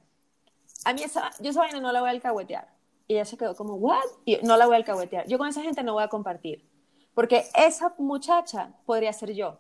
[0.85, 2.73] a mí esa, yo esa vaina no la voy a alcahuetear.
[3.07, 3.99] Y ella se quedó como, ¿what?
[4.23, 5.27] Y yo, no la voy a alcahuetear.
[5.27, 6.67] Yo con esa gente no voy a compartir.
[7.13, 9.59] Porque esa muchacha podría ser yo.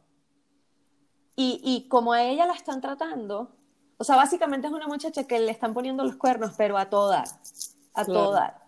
[1.35, 3.55] Y, y como a ella la están tratando,
[3.97, 7.23] o sea, básicamente es una muchacha que le están poniendo los cuernos, pero a toda,
[7.93, 8.23] a Claro.
[8.25, 8.64] toda.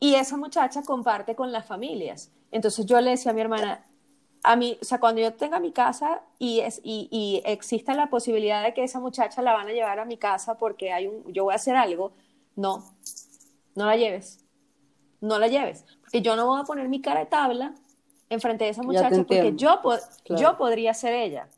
[0.00, 2.32] Y esa muchacha comparte con las familias.
[2.50, 3.86] Entonces yo le decía a mi hermana,
[4.42, 8.08] a mí, o sea, cuando yo tenga mi casa y, es, y, y exista la
[8.10, 11.32] posibilidad de que esa muchacha la van a llevar a mi casa porque hay un,
[11.32, 12.12] yo voy a hacer algo,
[12.56, 12.84] no,
[13.76, 14.40] no la lleves,
[15.20, 17.74] no la lleves, porque yo no voy a poner mi cara de tabla
[18.30, 19.80] enfrente de esa muchacha porque yo,
[20.24, 20.42] Claro.
[20.42, 21.48] yo podría ser ella.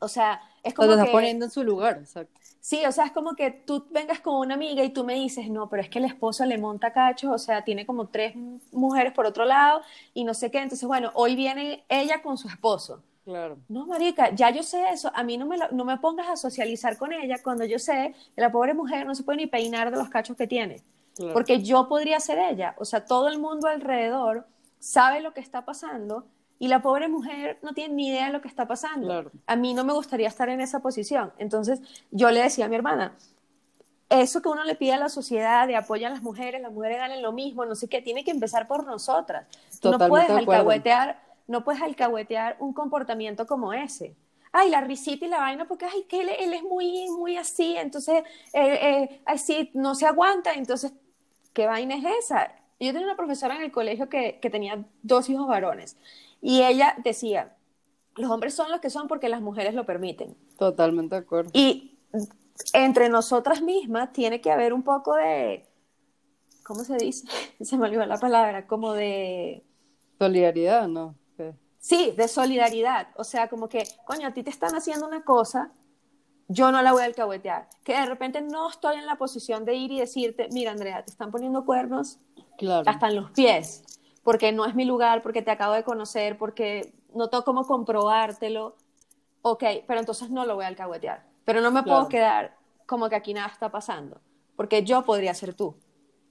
[0.00, 1.12] O sea, es O como te estás que...
[1.12, 2.40] poniendo en su lugar, exacto.
[2.60, 5.48] Sí, o sea, es como que tú vengas con una amiga y tú me dices,
[5.48, 8.34] no, pero es que el esposo le monta cachos, o sea, tiene como tres
[8.72, 10.58] mujeres por otro lado y no sé qué.
[10.58, 13.02] Entonces, bueno, hoy viene ella con su esposo.
[13.24, 13.58] Claro.
[13.68, 15.10] No, marica, ya yo sé eso.
[15.14, 18.40] A mí no me, no me pongas a socializar con ella cuando yo sé que
[18.40, 20.82] la pobre mujer no se puede ni peinar de los cachos que tiene.
[21.14, 21.34] Claro.
[21.34, 22.74] Porque yo podría ser ella.
[22.78, 24.46] O sea, todo el mundo alrededor
[24.78, 26.26] sabe lo que está pasando
[26.58, 29.06] y la pobre mujer no tiene ni idea de lo que está pasando.
[29.06, 29.30] Claro.
[29.46, 31.32] A mí no me gustaría estar en esa posición.
[31.38, 33.16] Entonces, yo le decía a mi hermana,
[34.08, 36.98] eso que uno le pide a la sociedad de apoyo a las mujeres, las mujeres
[36.98, 39.46] ganen lo mismo, no sé qué, tiene que empezar por nosotras.
[39.80, 44.16] Tú no puedes alcahuetear, no puedes alcahuetear un comportamiento como ese.
[44.50, 48.24] Ay, la risita y la vaina, porque ay, que él, es muy, muy así, entonces,
[48.54, 50.92] eh, eh, así, no se aguanta, entonces,
[51.52, 52.50] ¿qué vaina es esa?
[52.80, 55.98] Yo tenía una profesora en el colegio que, que tenía dos hijos varones
[56.40, 57.56] y ella decía,
[58.16, 60.36] los hombres son los que son porque las mujeres lo permiten.
[60.58, 61.50] Totalmente de acuerdo.
[61.52, 61.98] Y
[62.72, 65.68] entre nosotras mismas tiene que haber un poco de,
[66.64, 67.26] ¿cómo se dice?
[67.60, 69.64] Se me olvidó la palabra, como de...
[70.18, 71.14] Solidaridad, ¿no?
[71.80, 73.08] Sí, de solidaridad.
[73.16, 75.72] O sea, como que, coño, a ti te están haciendo una cosa,
[76.48, 77.68] yo no la voy a alcahuetear.
[77.84, 81.10] Que de repente no estoy en la posición de ir y decirte, mira, Andrea, te
[81.10, 82.18] están poniendo cuernos
[82.58, 82.88] claro.
[82.90, 83.84] hasta en los pies,
[84.22, 88.76] porque no es mi lugar, porque te acabo de conocer, porque no tengo cómo comprobártelo.
[89.42, 91.24] Ok, pero entonces no lo voy a alcahuetear.
[91.44, 94.20] Pero no me puedo quedar como que aquí nada está pasando,
[94.56, 95.76] porque yo podría ser tú,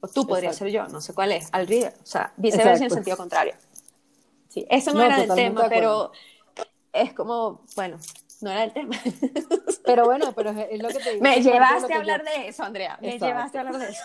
[0.01, 2.89] o tú podrías ser yo, no sé cuál es, al río, o sea, viceversa en
[2.89, 3.53] sentido contrario.
[4.49, 6.11] Sí, eso no, era el tema, pero
[6.93, 7.97] es como, bueno,
[8.41, 8.95] no era el tema.
[9.85, 11.23] Pero bueno, pero es lo que te digo.
[11.23, 14.03] Me llevaste a hablar de eso, Andrea, me llevaste a hablar de eso.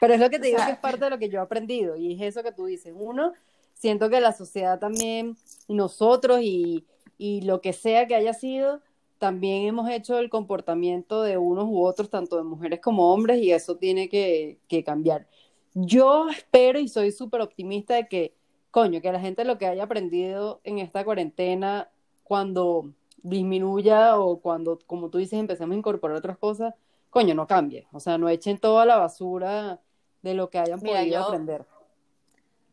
[0.00, 1.96] Pero es lo que te digo que es parte de lo que yo he aprendido,
[1.96, 2.92] y es eso que tú dices.
[2.96, 3.32] Uno,
[3.74, 5.36] siento que la sociedad también,
[5.68, 6.84] nosotros y,
[7.18, 8.80] y lo que sea que haya sido,
[9.18, 13.52] también hemos hecho el comportamiento de unos u otros, tanto de mujeres como hombres, y
[13.52, 15.26] eso tiene que, cambiar.
[15.74, 18.34] Yo espero y soy súper optimista de que,
[18.70, 21.88] coño, que la gente lo que haya aprendido en esta cuarentena,
[22.24, 26.74] cuando disminuya o cuando, como tú dices, empecemos a incorporar otras cosas,
[27.20, 27.86] coño, no cambie.
[27.92, 29.80] O sea, no echen toda la basura
[30.22, 31.64] de lo que hayan podido aprender.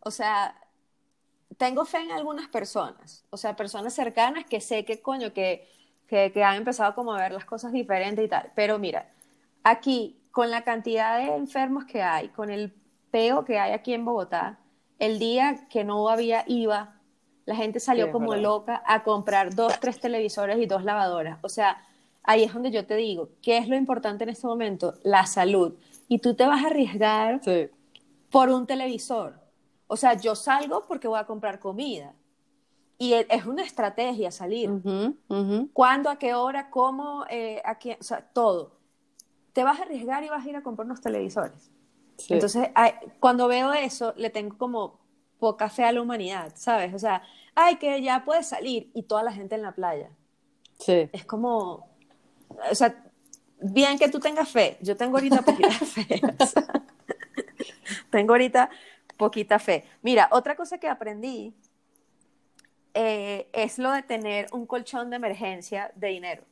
[0.02, 0.56] O sea,
[1.58, 5.68] tengo fe en algunas personas, o sea, personas cercanas que sé que, coño, que
[6.08, 8.52] que, han empezado como a ver las cosas diferentes y tal.
[8.56, 9.10] Pero mira,
[9.64, 12.74] aquí, con la cantidad de enfermos que hay, con el
[13.12, 14.60] peo que hay aquí en Bogotá,
[15.00, 17.00] el día que no había IVA,
[17.46, 21.40] la gente salió como loca a comprar dos, tres televisores y dos lavadoras.
[21.42, 21.84] O sea,
[22.24, 24.96] ahí es donde yo te digo, ¿qué es lo importante en este momento?
[25.04, 25.74] La salud.
[26.08, 27.42] Y tú te vas a arriesgar
[28.32, 29.40] por un televisor.
[29.88, 32.14] O sea, yo salgo porque voy a comprar comida.
[32.98, 34.72] Y e, es una estrategia salir.
[35.74, 37.98] ¿Cuándo, a qué hora, cómo, eh, a quién?
[38.00, 38.72] O sea, todo.
[39.52, 41.70] Te vas a arriesgar y vas a ir a comprar unos televisores.
[42.30, 42.70] Entonces,
[43.20, 45.00] cuando veo eso, le tengo como
[45.40, 46.94] poca fe a la humanidad, ¿sabes?
[46.94, 50.10] O sea, ay, que ya puedes salir y toda la gente en la playa.
[50.80, 51.10] Sí.
[51.12, 51.88] Es como,
[52.70, 53.04] o sea,
[53.60, 54.78] bien que tú tengas fe.
[54.82, 56.22] Yo tengo ahorita poquita fe.
[58.10, 58.70] tengo ahorita
[59.18, 59.86] poquita fe.
[60.02, 61.56] Mira, otra cosa que aprendí
[62.94, 66.44] eh, es lo de tener un colchón de emergencia de dinero.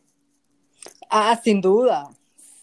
[1.10, 2.10] Ah, sin duda,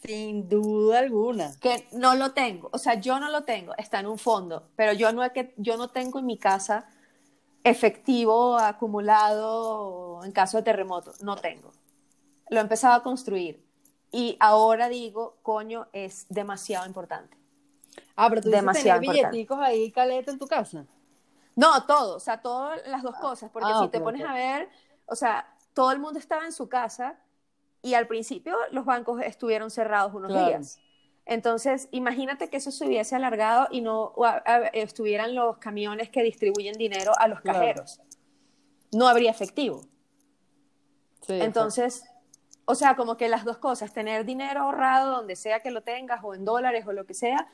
[0.05, 1.53] sin duda alguna.
[1.61, 4.93] Que no lo tengo, o sea, yo no lo tengo, está en un fondo, pero
[4.93, 6.89] yo no, es que, yo no tengo en mi casa
[7.63, 11.73] efectivo acumulado en caso de terremoto, no tengo.
[12.51, 13.65] Lo he empezado a construir
[14.11, 17.37] y ahora digo, coño, es demasiado importante.
[18.17, 20.87] Ah, pero tú demasiado dices tener billeticos ahí caleta en tu casa.
[21.57, 24.69] No, todo, o sea, todas las dos cosas, porque ah, si te pones a ver,
[25.07, 27.19] o sea, todo el mundo estaba en su casa
[27.83, 30.81] y al principio los bancos estuvieron cerrados unos días.
[31.27, 34.15] Entonces, imagínate que eso se hubiese alargado y no
[34.73, 38.01] estuvieran los camiones que distribuyen dinero a los cajeros.
[38.93, 39.83] No habría efectivo.
[41.29, 42.08] Entonces,
[42.71, 46.21] o sea, como que las dos cosas, tener dinero ahorrado donde sea que lo tengas
[46.23, 47.49] o en dólares o lo que sea,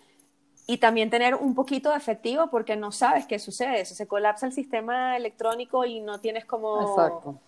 [0.67, 3.85] y también tener un poquito de efectivo porque no sabes qué sucede.
[3.85, 6.81] se colapsa el sistema electrónico y no tienes como...
[6.83, 7.39] Exacto.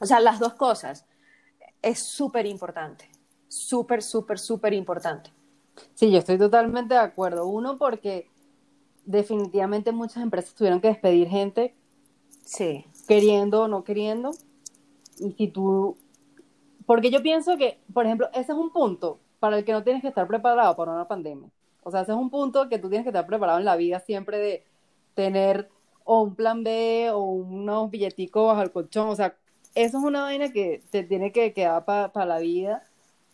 [0.00, 1.04] O sea, las dos cosas.
[1.82, 3.10] Es súper importante.
[3.46, 5.30] Súper, súper, súper importante.
[5.92, 7.46] Sí, yo estoy totalmente de acuerdo.
[7.46, 8.30] Uno, porque
[9.04, 11.74] definitivamente muchas empresas tuvieron que despedir gente.
[12.42, 12.86] Sí.
[13.06, 14.30] Queriendo o no queriendo.
[15.18, 15.98] Y si tú...
[16.90, 20.02] Porque yo pienso que, por ejemplo, ese es un punto para el que no tienes
[20.02, 21.48] que estar preparado para una pandemia.
[21.84, 24.00] O sea, ese es un punto que tú tienes que estar preparado en la vida
[24.00, 24.64] siempre de
[25.14, 25.68] tener
[26.02, 29.08] o un plan B o unos billeticos bajo el colchón.
[29.08, 29.36] O sea,
[29.76, 32.82] eso es una vaina que te tiene que quedar para la vida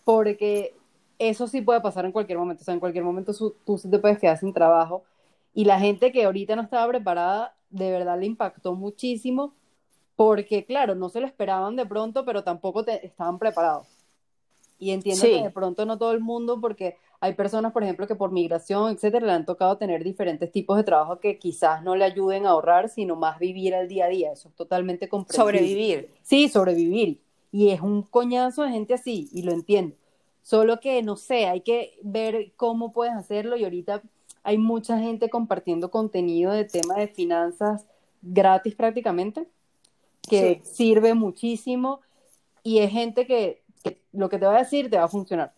[0.04, 0.74] porque
[1.18, 2.60] eso sí puede pasar en cualquier momento.
[2.60, 3.32] O sea, en cualquier momento
[3.64, 5.04] tú sí te puedes quedar sin trabajo.
[5.54, 9.54] Y la gente que ahorita no estaba preparada, de verdad le impactó muchísimo
[10.16, 13.86] porque, claro, no se lo esperaban de pronto, pero tampoco te, estaban preparados.
[14.78, 18.14] Y entiendo que de pronto no todo el mundo, porque hay personas, por ejemplo, que
[18.14, 22.04] por migración, etcétera, le han tocado tener diferentes tipos de trabajo que quizás no le
[22.04, 24.32] ayuden a ahorrar, sino más vivir al día a día.
[24.32, 25.58] Eso es totalmente comprensible.
[25.58, 26.10] Sobrevivir.
[26.22, 27.20] Sí, sobrevivir.
[27.52, 29.96] Y es un coñazo de gente así, y lo entiendo.
[30.42, 34.02] Solo que, no sé, hay que ver cómo puedes hacerlo y ahorita
[34.42, 37.86] hay mucha gente compartiendo contenido de temas de finanzas
[38.22, 39.48] gratis prácticamente,
[40.28, 40.74] que Sí.
[40.74, 42.00] sirve muchísimo
[42.62, 45.54] y es gente que, que lo que te va a decir te va a funcionar.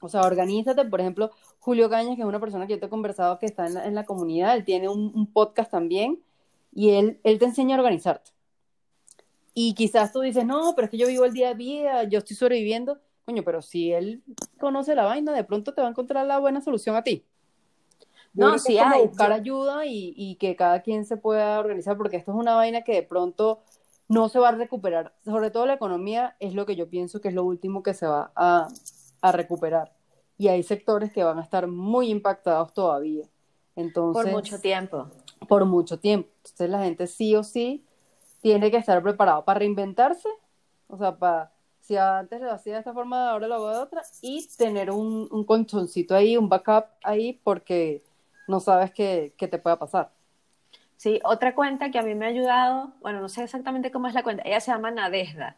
[0.00, 1.30] O sea, organízate, por ejemplo,
[1.60, 3.86] Julio Cañas, que es una persona que yo te he conversado que está en la,
[3.86, 6.20] en la comunidad, él tiene un, un podcast también
[6.72, 8.30] y él, él te enseña a organizarte.
[9.54, 12.18] Y quizás tú dices, no, pero es que yo vivo el día a día, yo
[12.18, 12.98] estoy sobreviviendo.
[13.26, 14.22] Coño, pero si él
[14.58, 17.24] conoce la vaina, de pronto te va a encontrar la buena solución a ti.
[18.34, 19.06] Yo No, sí como hay.
[19.06, 22.82] buscar ayuda y, y que cada quien se pueda organizar, porque esto es una vaina
[22.82, 23.60] que de pronto
[24.08, 25.14] no se va a recuperar.
[25.24, 28.06] Sobre todo la economía es lo que yo pienso que es lo último que se
[28.06, 28.68] va a,
[29.20, 29.92] a recuperar.
[30.38, 33.24] Y hay sectores que van a estar muy impactados todavía.
[33.76, 35.08] Entonces, Por mucho tiempo.
[35.48, 36.28] por mucho tiempo.
[36.38, 37.84] Entonces la gente sí o sí
[38.40, 40.28] tiene que estar preparado para reinventarse,
[40.88, 44.02] o sea, para, si antes lo hacía de esta forma, ahora lo hago de otra,
[44.20, 48.02] y tener un, un colchoncito ahí, un backup ahí, porque
[48.48, 50.12] no sabes qué, qué te pueda pasar.
[51.02, 54.14] Sí, otra cuenta que a mí me ha ayudado, bueno, no sé exactamente cómo es
[54.14, 55.56] la cuenta, ella se llama Nadezda.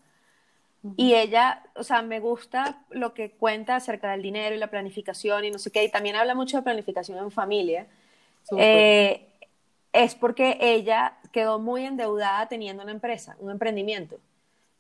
[0.97, 5.45] Y ella, o sea, me gusta lo que cuenta acerca del dinero y la planificación
[5.45, 7.87] y no sé qué, y también habla mucho de planificación en familia.
[8.57, 9.29] Eh,
[9.93, 14.17] es porque ella quedó muy endeudada teniendo una empresa, un emprendimiento.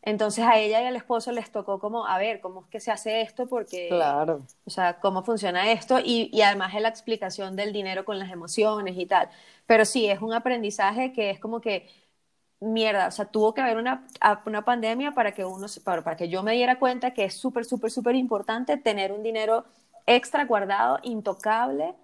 [0.07, 2.93] Entonces a ella y al esposo les tocó como, a ver, ¿cómo es que se
[2.93, 3.49] hace esto?
[3.49, 4.43] Porque, Claro.
[4.67, 5.99] o sea, ¿cómo funciona esto?
[6.01, 9.31] Y, y además es la explicación del dinero con las emociones y tal.
[9.67, 11.89] Pero sí, es un aprendizaje que es como que,
[12.61, 14.07] mierda, o sea, tuvo que haber una,
[14.47, 17.65] una pandemia para que uno, para, para que yo me diera cuenta que es súper,
[17.65, 19.65] súper, súper importante tener un dinero
[20.07, 21.95] extra guardado, intocable,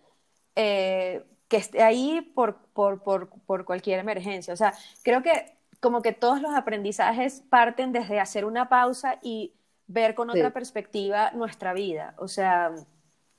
[0.57, 4.55] eh, que esté ahí por, por, por, por cualquier emergencia.
[4.55, 9.55] O sea, creo que como que todos los aprendizajes parten desde hacer una pausa y
[9.87, 10.39] ver con Sí.
[10.39, 12.15] otra perspectiva nuestra vida.
[12.19, 12.73] O sea,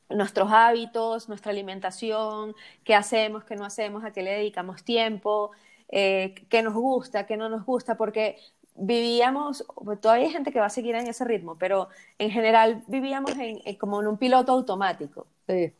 [0.09, 5.51] nuestros hábitos, nuestra alimentación, qué hacemos, qué no hacemos, a qué le dedicamos tiempo,
[5.89, 8.37] eh, qué nos gusta, qué no nos gusta, porque
[8.75, 9.65] vivíamos,
[10.01, 13.61] todavía hay gente que va a seguir en ese ritmo, pero en general vivíamos en,
[13.65, 15.27] en- como en un piloto automático.
[15.47, 15.73] Sí,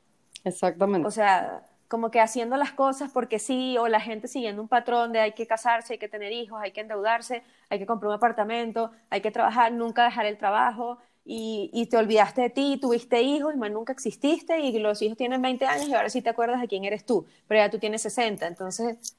[0.43, 1.07] exactamente.
[1.07, 5.11] O sea, como que haciendo las cosas porque sí, o la gente siguiendo un patrón
[5.11, 8.15] de hay que casarse, hay que tener hijos, hay que endeudarse, hay que comprar un
[8.15, 13.21] apartamento, hay que trabajar, nunca dejar el trabajo, y, y te olvidaste de ti, tuviste
[13.21, 16.29] hijos, y más nunca exististe, y los hijos tienen 20 años y ahora sí te
[16.29, 19.17] acuerdas de quién eres tú, pero ya tú tienes 60, entonces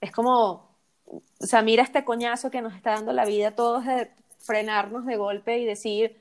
[0.00, 0.70] es como,
[1.06, 5.06] o sea, mira este coñazo que nos está dando la vida a todos de frenarnos
[5.06, 6.16] de golpe y decir,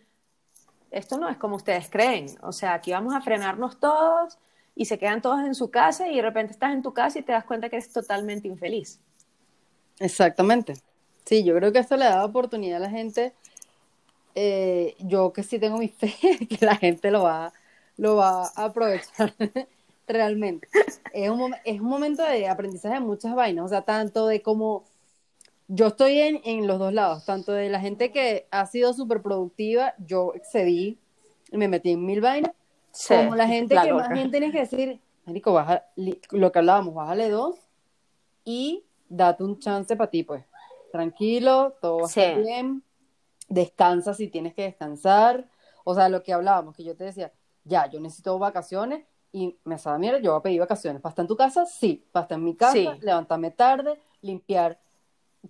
[0.89, 2.26] esto no es como ustedes creen.
[2.41, 4.38] O sea, aquí vamos a frenarnos todos
[4.76, 7.24] y se quedan todos en su casa y de repente estás en tu casa y
[7.24, 9.01] te das cuenta que eres totalmente infeliz.
[9.99, 10.74] Exactamente.
[11.26, 13.34] Sí, yo creo que esto le da oportunidad a la gente.
[14.36, 16.13] eh, yo que sí tengo mi fe,
[16.47, 17.53] que la gente lo va,
[17.97, 19.36] lo va a aprovechar
[20.07, 20.67] realmente.
[21.11, 24.86] Es un, es un momento de aprendizaje de muchas vainas, o sea, tanto de como
[25.67, 29.22] yo estoy en, en los dos lados, tanto de la gente que ha sido súper
[29.22, 30.99] productiva, yo excedí
[31.53, 32.53] me metí en mil vainas,
[33.08, 34.04] como la gente la que loca.
[34.04, 35.86] más bien tienes que decir, Marico, baja,
[36.32, 37.56] lo que hablábamos, bájale dos
[38.44, 40.44] y date un chance para ti, pues.
[40.92, 42.42] Tranquilo, todo va a estar Sí.
[42.42, 42.84] bien,
[43.48, 45.50] descansa si tienes que descansar.
[45.84, 47.32] O sea, lo que hablábamos, que yo te decía,
[47.64, 51.02] ya, yo necesito vacaciones y me sabe mierda, yo voy a pedir vacaciones.
[51.02, 51.66] ¿Para estar en tu casa?
[51.66, 52.06] Sí.
[52.12, 52.74] ¿Para estar en mi casa?
[52.74, 52.88] Sí.
[53.02, 54.80] Levantarme tarde, limpiar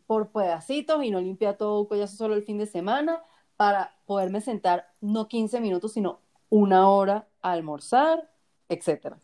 [0.05, 3.21] por pedacitos y no limpiar todo un collazo solo el fin de semana
[3.57, 6.19] para poderme sentar no 15 minutos, sino
[6.49, 8.29] una hora a almorzar,
[8.69, 9.17] etcétera.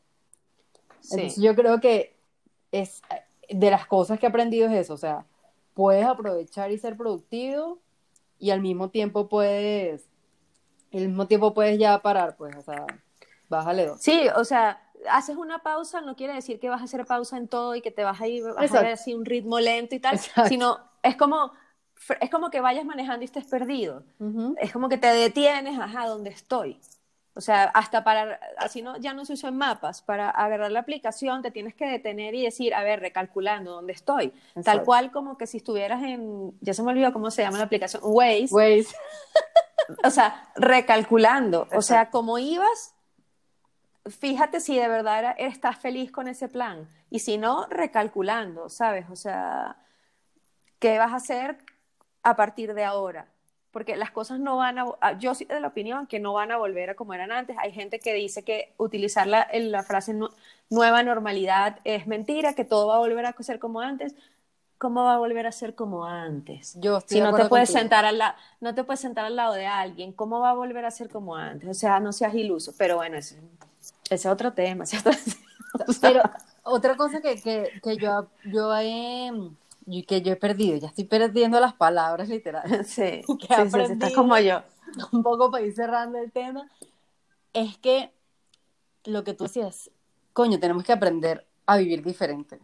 [1.02, 1.16] Sí.
[1.16, 2.16] Entonces yo creo que
[2.72, 3.02] es
[3.50, 5.26] de las cosas que he aprendido es eso, o sea,
[5.74, 7.80] puedes aprovechar y ser productivo
[8.40, 10.08] y al mismo tiempo puedes,
[10.94, 12.86] al mismo tiempo puedes ya parar, pues, o sea,
[13.50, 14.02] bájale dos.
[14.02, 17.48] Sí, o sea, haces una pausa, no quiere decir que vas a hacer pausa en
[17.48, 20.00] todo y que te vas a ir, vas a ver así un ritmo lento y
[20.00, 20.50] tal, Exacto.
[20.50, 21.52] sino es como,
[22.20, 24.04] es como que vayas manejando y estés perdido.
[24.60, 26.80] Es como que te detienes, ajá, ¿dónde estoy?
[27.38, 30.80] O sea, hasta para, así no, ya no se usa en mapas, para agarrar la
[30.80, 34.34] aplicación te tienes que detener y decir, a ver, recalculando dónde estoy.
[34.64, 37.66] Tal cual como que si estuvieras en, ya se me olvidó cómo se llama la
[37.66, 38.88] aplicación, Waze, Waze.
[40.04, 42.96] o sea, recalculando, o sea, como ibas,
[44.08, 49.06] fíjate si de verdad era- estás feliz con ese plan, y si no, recalculando, ¿sabes?
[49.12, 49.78] O sea,
[50.80, 51.60] ¿qué vas a hacer
[52.24, 53.28] a partir de ahora?
[53.78, 56.52] Porque las cosas no van a, a- yo soy de la opinión que no van
[56.52, 57.56] a volver a como eran antes.
[57.60, 60.32] Hay gente que dice que utilizar la, la frase nu-
[60.72, 64.16] nueva normalidad es mentira, que todo va a volver a ser como antes.
[64.80, 66.74] ¿cómo va a volver a ser como antes?
[66.80, 67.80] Yo estoy si no te puedes contigo.
[67.80, 68.20] sentar al
[68.62, 71.36] no te puedes sentar al lado de alguien, ¿cómo va a volver a ser como
[71.36, 71.70] antes?
[71.70, 72.74] O sea, no seas iluso.
[72.80, 73.36] Pero bueno, ese,
[74.06, 74.86] ese es otro tema.
[74.86, 75.20] ese es otro-
[76.02, 76.24] Pero
[76.64, 79.32] otra cosa que, que, que yo, yo he,
[79.90, 83.94] y que yo he perdido, ya estoy perdiendo las palabras literales, sí, que sí, sí,
[83.94, 84.62] estás como yo.
[85.12, 86.70] un poco para ir cerrando el tema,
[87.54, 88.12] es que
[89.06, 89.90] lo que tú decías,
[90.34, 92.60] coño, tenemos que aprender a vivir diferente.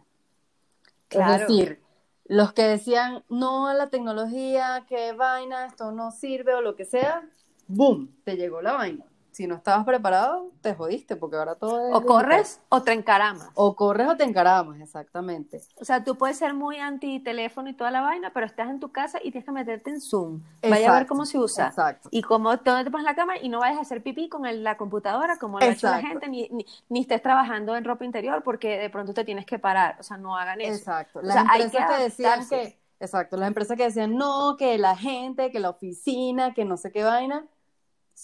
[1.08, 1.34] Claro.
[1.34, 1.80] Es decir,
[2.26, 6.84] los que decían no a la tecnología, que vaina, esto no sirve o lo que
[6.84, 7.28] sea,
[7.66, 8.14] ¡boom!
[8.24, 9.04] Te llegó la vaina.
[9.34, 11.94] Si no estabas preparado, te jodiste, porque ahora todo es.
[11.94, 13.50] O corres o te encaramas.
[13.54, 15.60] O corres o te encaramas, exactamente.
[15.80, 18.80] O sea, tú puedes ser muy anti teléfono y toda la vaina, pero estás en
[18.80, 20.40] tu casa y tienes que meterte en Zoom.
[20.68, 21.66] Vaya a ver cómo se usa.
[21.68, 22.08] Exacto.
[22.12, 24.62] Y cómo dónde te pones la cámara y no vayas a hacer pipí con el-
[24.62, 28.04] la computadora como lo ha hecho la gente, ni, ni, ni estés trabajando en ropa
[28.04, 29.96] interior porque de pronto te tienes que parar.
[29.98, 30.78] O sea, no hagan eso.
[30.78, 31.18] Exacto.
[31.20, 34.78] O Las sea, hay empresas que decían que, exacto, las empresas que decían no, que
[34.78, 37.46] la gente, que la oficina, que no sé qué vaina.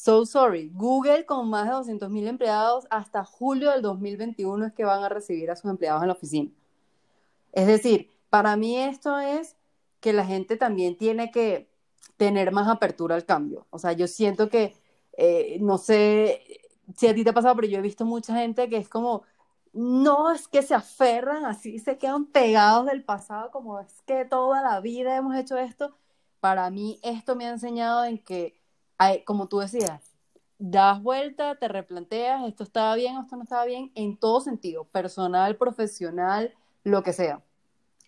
[0.03, 0.71] So sorry.
[0.73, 5.11] Google con más de 200 mil empleados hasta julio del 2021 es que van a
[5.11, 6.51] recibir a sus empleados en la oficina.
[7.53, 9.57] Es decir, para mí esto es
[10.01, 11.69] que la gente también tiene que
[12.17, 13.67] tener más apertura al cambio.
[13.69, 14.75] O sea, yo siento que,
[15.19, 16.63] eh, no sé
[16.97, 19.25] si a ti te ha pasado, pero yo he visto mucha gente que es como,
[19.75, 24.63] no es que se aferran así, se quedan pegados del pasado, como es que toda
[24.63, 25.95] la vida hemos hecho esto.
[26.41, 28.60] Para mí esto me ha enseñado en que,
[29.01, 30.03] hay- como tú decías,
[30.59, 35.57] das vuelta, te replanteas, esto estaba bien esto no estaba bien, en todo sentido, personal,
[35.57, 37.43] profesional, lo que sea.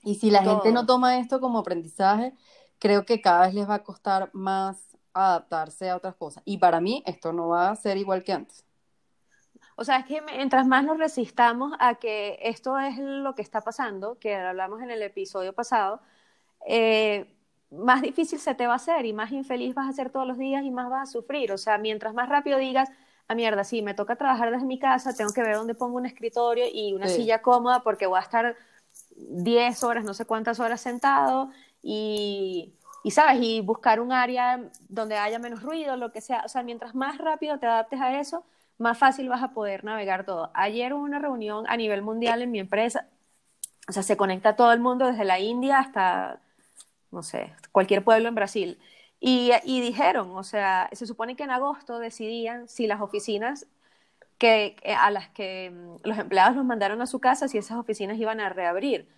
[0.05, 2.35] Y si la gente no toma esto como aprendizaje,
[2.79, 6.43] creo que cada vez les va a costar más adaptarse a otras cosas.
[6.47, 8.65] Y para mí esto no va a ser igual que antes.
[9.77, 13.63] O sea, es que mientras más nos resistamos a que esto es lo que está
[13.63, 16.01] pasando, que hablamos en el episodio pasado,
[16.67, 17.32] eh,
[17.73, 20.39] más difícil se te va a hacer y más infeliz vas a ser todos los
[20.39, 21.53] días y más vas a sufrir.
[21.53, 22.91] O sea, mientras más rápido digas,
[23.29, 26.07] a mierda, sí, me toca trabajar desde mi casa, tengo que ver dónde pongo un
[26.07, 27.17] escritorio y una Sí.
[27.17, 28.57] silla cómoda porque voy a estar
[29.17, 31.51] 10 horas, no sé cuántas horas sentado
[31.83, 33.41] y, y, ¿sabes?
[33.43, 36.43] Y buscar un área donde haya menos ruido, lo que sea.
[36.45, 38.45] O sea, mientras más rápido te adaptes a eso,
[38.79, 40.51] más fácil vas a poder navegar todo.
[40.55, 43.07] Ayer hubo una reunión a nivel mundial en mi empresa.
[43.89, 46.41] O sea, se conecta todo el mundo desde la India hasta,
[47.13, 48.79] no sé, cualquier pueblo en Brasil.
[49.21, 53.67] Y, y dijeron, o sea, se supone que en agosto decidían si las oficinas
[54.39, 57.79] que, que a las que mm, los empleados los mandaron a su casa, si esas
[57.79, 59.09] oficinas iban a reabrir.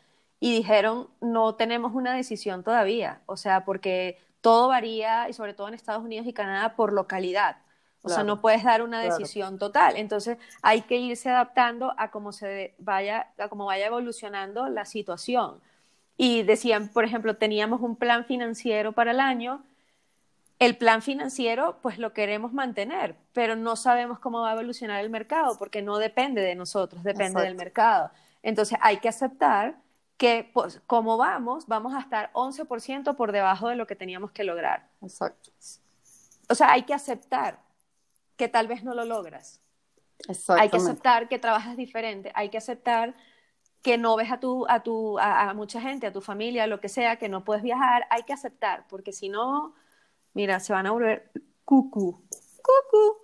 [0.40, 5.68] Y dijeron, no tenemos una decisión todavía, o sea, porque todo varía, y sobre todo
[5.68, 7.57] en Estados Unidos y Canadá, por localidad.
[8.03, 9.16] O sea, no puedes dar una claro.
[9.16, 9.97] decisión total.
[9.97, 15.62] Entonces, hay que irse adaptando a cómo se vaya, a cómo vaya evolucionando la situación.
[16.17, 19.65] Y decían, por ejemplo, teníamos un plan financiero para el año.
[20.59, 25.11] El plan financiero, pues lo queremos mantener, pero no sabemos cómo va a evolucionar el
[25.11, 28.11] mercado porque no depende de nosotros, depende del mercado.
[28.43, 29.77] Entonces, hay que aceptar
[30.17, 34.45] que, pues, como vamos, vamos a estar 11% por debajo de lo que teníamos que
[34.45, 34.87] lograr.
[35.03, 35.51] Exacto.
[36.49, 37.59] O sea, hay que aceptar
[38.37, 39.61] que tal vez no lo logras.
[40.49, 43.15] Hay que aceptar que trabajas diferente, hay que aceptar
[43.85, 46.80] que no ves a tu, a tu, a, a mucha gente, a tu familia, lo
[46.80, 49.74] que sea, que no puedes viajar, hay que aceptar, porque si no,
[50.32, 51.30] mira, se van a volver
[51.66, 52.24] cucú.
[52.62, 53.18] Cucú.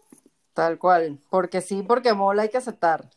[0.53, 1.19] Tal cual.
[1.31, 3.09] Porque sí, porque mola hay que aceptar.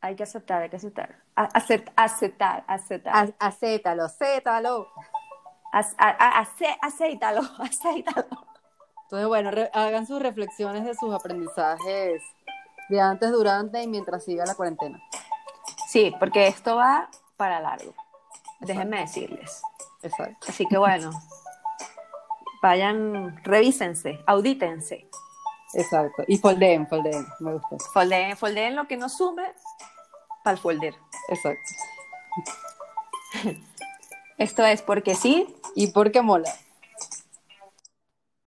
[0.00, 1.22] Hay que aceptar, hay que aceptar.
[1.36, 3.14] A- acep- aceptar, aceptar.
[3.38, 4.88] A- acétalo, acétalo.
[5.72, 8.26] Ac- a- a- ace- acéitalo, acéitalo.
[9.04, 12.20] Entonces, bueno, re- hagan sus reflexiones de sus aprendizajes
[12.88, 15.00] de antes, durante y mientras siga la cuarentena.
[15.94, 17.94] Sí, porque esto va para largo.
[18.58, 19.62] Déjenme decirles.
[20.02, 20.46] Exacto.
[20.48, 21.12] Así que bueno,
[22.60, 25.08] vayan, revísense, audítense.
[25.72, 26.24] Exacto.
[26.26, 27.24] Y foldeen, foldeen.
[27.38, 27.78] Me gustó.
[27.92, 29.44] Foldeen, foldeen lo que no sume
[30.42, 30.96] para el folder.
[31.28, 31.70] Exacto.
[34.36, 36.52] Esto es porque sí Y porque mola.